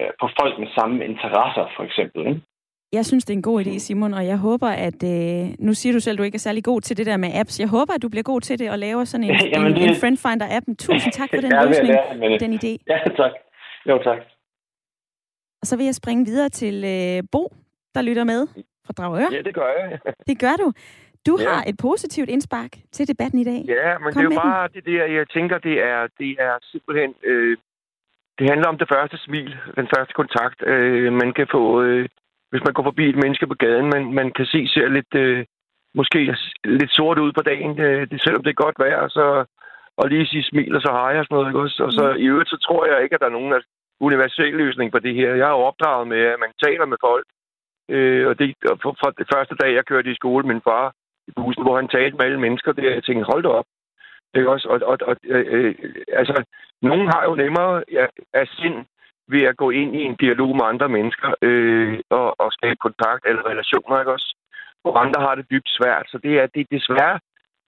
[0.00, 2.20] øh, på folk med samme interesser, for eksempel.
[2.26, 2.40] Ikke?
[2.92, 5.02] Jeg synes, det er en god idé, Simon, og jeg håber, at...
[5.04, 7.30] Øh, nu siger du selv, at du ikke er særlig god til det der med
[7.34, 7.60] apps.
[7.60, 9.88] Jeg håber, at du bliver god til det og laver sådan en, Jamen, en, det...
[9.88, 10.66] en Friend Finder-app.
[10.78, 12.40] Tusind tak for den løsning, men...
[12.40, 12.72] den idé.
[12.92, 13.32] Ja, tak.
[13.88, 14.18] Jo, tak.
[15.60, 17.52] Og så vil jeg springe videre til øh, Bo,
[17.94, 18.46] der lytter med
[18.86, 19.28] fra Dragør.
[19.32, 19.98] Ja, det gør jeg.
[20.28, 20.72] det gør du.
[21.26, 21.48] Du ja.
[21.48, 23.62] har et positivt indspark til debatten i dag.
[23.68, 24.74] Ja, men Kom det er jo bare den.
[24.74, 27.14] det der, jeg tænker, det er, det er simpelthen...
[27.24, 27.56] Øh,
[28.38, 32.08] det handler om det første smil, den første kontakt, øh, man kan få, øh,
[32.50, 33.88] hvis man går forbi et menneske på gaden.
[33.94, 35.44] Man, man kan se ser lidt, øh,
[35.94, 39.44] måske lidt sort ud på dagen, øh, det, selvom det er godt vejr, så,
[39.96, 41.48] og lige sige smil og så hej og sådan noget.
[41.48, 41.84] Ikke også?
[41.84, 42.18] Og så mm.
[42.22, 43.62] i øvrigt, så tror jeg ikke, at der er nogen
[44.00, 45.34] universel løsning på det her.
[45.34, 47.26] Jeg er opdraget med, at man taler med folk.
[47.88, 50.92] Øh, og det, for, for det første dag, jeg kørte i skole, min far
[51.28, 53.68] i bussen, hvor han talte med alle mennesker, det jeg tænkte, hold da op.
[54.34, 55.74] Det er også, og, og, og øh, øh,
[56.12, 56.44] altså,
[56.82, 57.82] nogen har jo nemmere
[58.34, 58.84] af sind
[59.28, 63.22] ved at gå ind i en dialog med andre mennesker øh, og, og skabe kontakt
[63.26, 64.36] eller relationer, ikke også?
[64.84, 66.06] Og andre har det dybt svært.
[66.08, 67.18] Så det er, det er desværre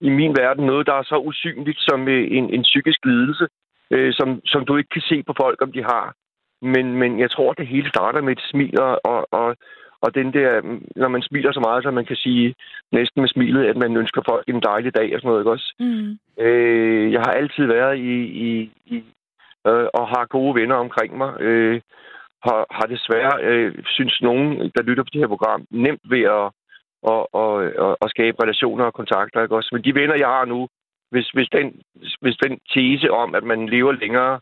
[0.01, 3.47] i min verden noget, der er så usynligt som øh, en, en psykisk lidelse,
[3.91, 6.13] øh, som, som du ikke kan se på folk, om de har.
[6.61, 9.55] Men, men jeg tror, det hele starter med et smil, og, og, og,
[10.01, 10.61] og den der,
[10.95, 12.55] når man smiler så meget, så man kan sige
[12.91, 15.73] næsten med smilet, at man ønsker folk en dejlig dag og sådan noget, ikke også?
[15.79, 16.17] Mm.
[16.43, 18.15] Øh, jeg har altid været i,
[18.47, 19.03] i, i
[19.67, 21.41] øh, og har gode venner omkring mig.
[21.41, 21.81] Øh,
[22.43, 26.45] har, har desværre, øh, synes nogen, der lytter på det her program, nemt ved at,
[27.11, 27.53] at, at,
[27.85, 29.69] at, at skabe relationer og kontakter, ikke også?
[29.73, 30.67] Men de venner, jeg har nu,
[31.11, 31.67] hvis, hvis, den,
[32.21, 34.39] hvis den tese om, at man lever længere,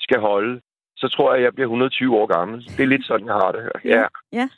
[0.00, 0.60] skal holde,
[0.96, 2.64] så tror jeg, at jeg bliver 120 år gammel.
[2.76, 3.62] Det er lidt sådan, jeg har det.
[3.84, 4.04] Ja.
[4.32, 4.48] ja.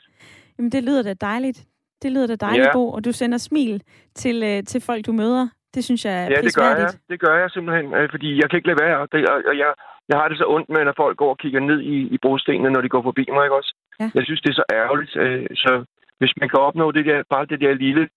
[0.58, 1.66] Jamen, det lyder da dejligt.
[2.02, 2.72] Det lyder da dejligt, ja.
[2.72, 3.82] Bo, og du sender smil
[4.14, 5.48] til, øh, til folk, du møder.
[5.74, 6.90] Det synes jeg er Ja, det gør jeg.
[7.08, 9.08] Det gør jeg simpelthen, øh, fordi jeg kan ikke lade være.
[9.12, 9.72] Det, og jeg,
[10.08, 12.70] jeg har det så ondt med, når folk går og kigger ned i, i brostenene,
[12.70, 13.74] når de går forbi mig, ikke også?
[14.00, 14.10] Ja.
[14.14, 15.16] Jeg synes, det er så ærgerligt.
[15.16, 15.84] Øh, så
[16.18, 18.08] hvis man kan opnå det der, bare det der lille,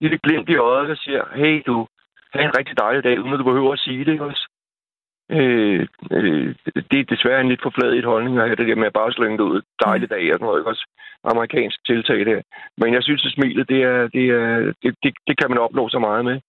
[0.00, 1.86] lille glimt i øjet, der siger, hey du,
[2.34, 4.44] have en rigtig dejlig dag, uden at du behøver at sige det, ikke også?
[5.36, 6.54] Øh, øh,
[6.90, 9.44] det er desværre en lidt forfladet holdning af det der med at bare slynge det
[9.52, 9.60] ud.
[9.84, 10.86] Dejlig dag og sådan noget, ikke også?
[11.24, 12.40] Amerikansk tiltag der.
[12.80, 15.88] Men jeg synes, at smilet, det, er, det, er, det, det, det kan man opnå
[15.88, 16.40] så meget med.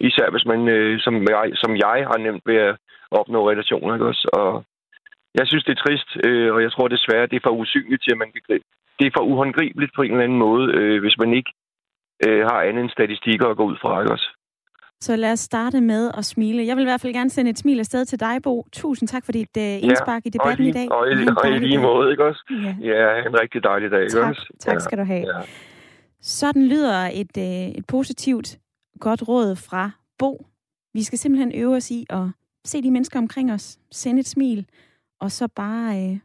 [0.00, 2.76] Især hvis man, øh, som, jeg, som jeg har nemt ved at
[3.10, 4.28] opnå relationer, ikke også?
[4.32, 4.64] Og
[5.34, 8.12] jeg synes, det er trist, øh, og jeg tror desværre, det er for usynligt til,
[8.12, 8.42] at man kan
[8.98, 11.52] Det er for uhåndgribeligt på en eller anden måde, øh, hvis man ikke
[12.26, 14.28] øh, har andet end statistikker at gå ud fra, ikke også?
[15.00, 16.66] Så lad os starte med at smile.
[16.66, 18.66] Jeg vil i hvert fald gerne sende et smil afsted til dig, Bo.
[18.72, 20.92] Tusind tak for dit uh, indspark ja, i debatten lige, i dag.
[20.92, 22.42] Og i, og i lige måde, ikke også?
[22.50, 22.74] Ja.
[22.90, 24.52] ja, en rigtig dejlig dag, ikke tak, også?
[24.60, 25.20] Tak skal du have.
[25.20, 25.40] Ja.
[26.20, 28.58] Sådan lyder et, uh, et positivt,
[29.00, 30.46] godt råd fra Bo.
[30.94, 32.26] Vi skal simpelthen øve os i at
[32.68, 34.66] se de mennesker omkring os, sende et smil,
[35.20, 36.18] og så bare øh,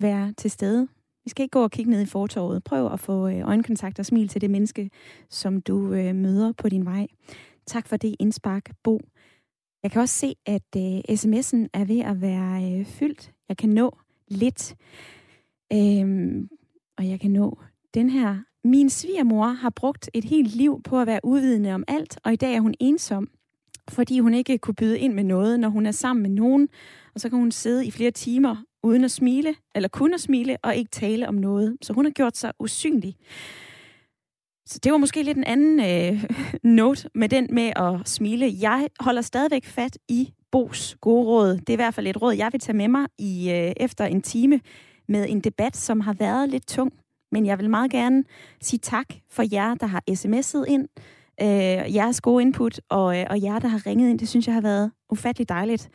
[0.00, 0.88] være til stede.
[1.24, 2.64] Vi skal ikke gå og kigge ned i fortorvet.
[2.64, 4.90] Prøv at få øh, øjenkontakt og smil til det menneske,
[5.30, 7.06] som du øh, møder på din vej.
[7.66, 9.00] Tak for det indspark, Bo.
[9.82, 13.32] Jeg kan også se, at øh, sms'en er ved at være øh, fyldt.
[13.48, 13.98] Jeg kan nå
[14.28, 14.74] lidt.
[15.72, 16.48] Øhm,
[16.98, 17.58] og jeg kan nå
[17.94, 18.38] den her.
[18.64, 22.36] Min svigermor har brugt et helt liv på at være udvidende om alt, og i
[22.36, 23.28] dag er hun ensom,
[23.92, 26.68] fordi hun ikke kunne byde ind med noget, når hun er sammen med nogen.
[27.14, 30.56] Og så kan hun sidde i flere timer uden at smile, eller kun at smile,
[30.62, 31.76] og ikke tale om noget.
[31.82, 33.16] Så hun har gjort sig usynlig.
[34.66, 36.24] Så det var måske lidt en anden øh,
[36.78, 38.52] note med den med at smile.
[38.60, 41.52] Jeg holder stadigvæk fat i Bos gode råd.
[41.52, 44.04] Det er i hvert fald et råd, jeg vil tage med mig i øh, efter
[44.04, 44.60] en time
[45.08, 46.92] med en debat, som har været lidt tung.
[47.32, 48.24] Men jeg vil meget gerne
[48.60, 50.88] sige tak for jer, der har sms'et ind,
[51.40, 54.18] øh, jeres gode input, og, øh, og jer, der har ringet ind.
[54.18, 55.88] Det synes jeg har været ufattelig dejligt.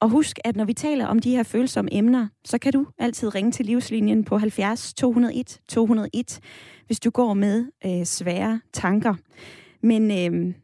[0.00, 3.34] Og husk, at når vi taler om de her følsomme emner, så kan du altid
[3.34, 6.40] ringe til livslinjen på 70 201 201
[6.86, 9.14] hvis du går med øh, svære tanker.
[9.82, 10.54] Men øh,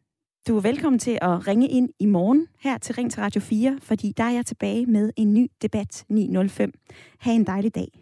[0.48, 3.78] du er velkommen til at ringe ind i morgen her til Ring til Radio 4,
[3.82, 6.72] fordi der er jeg tilbage med en ny debat 905.
[7.18, 8.01] Ha' en dejlig dag.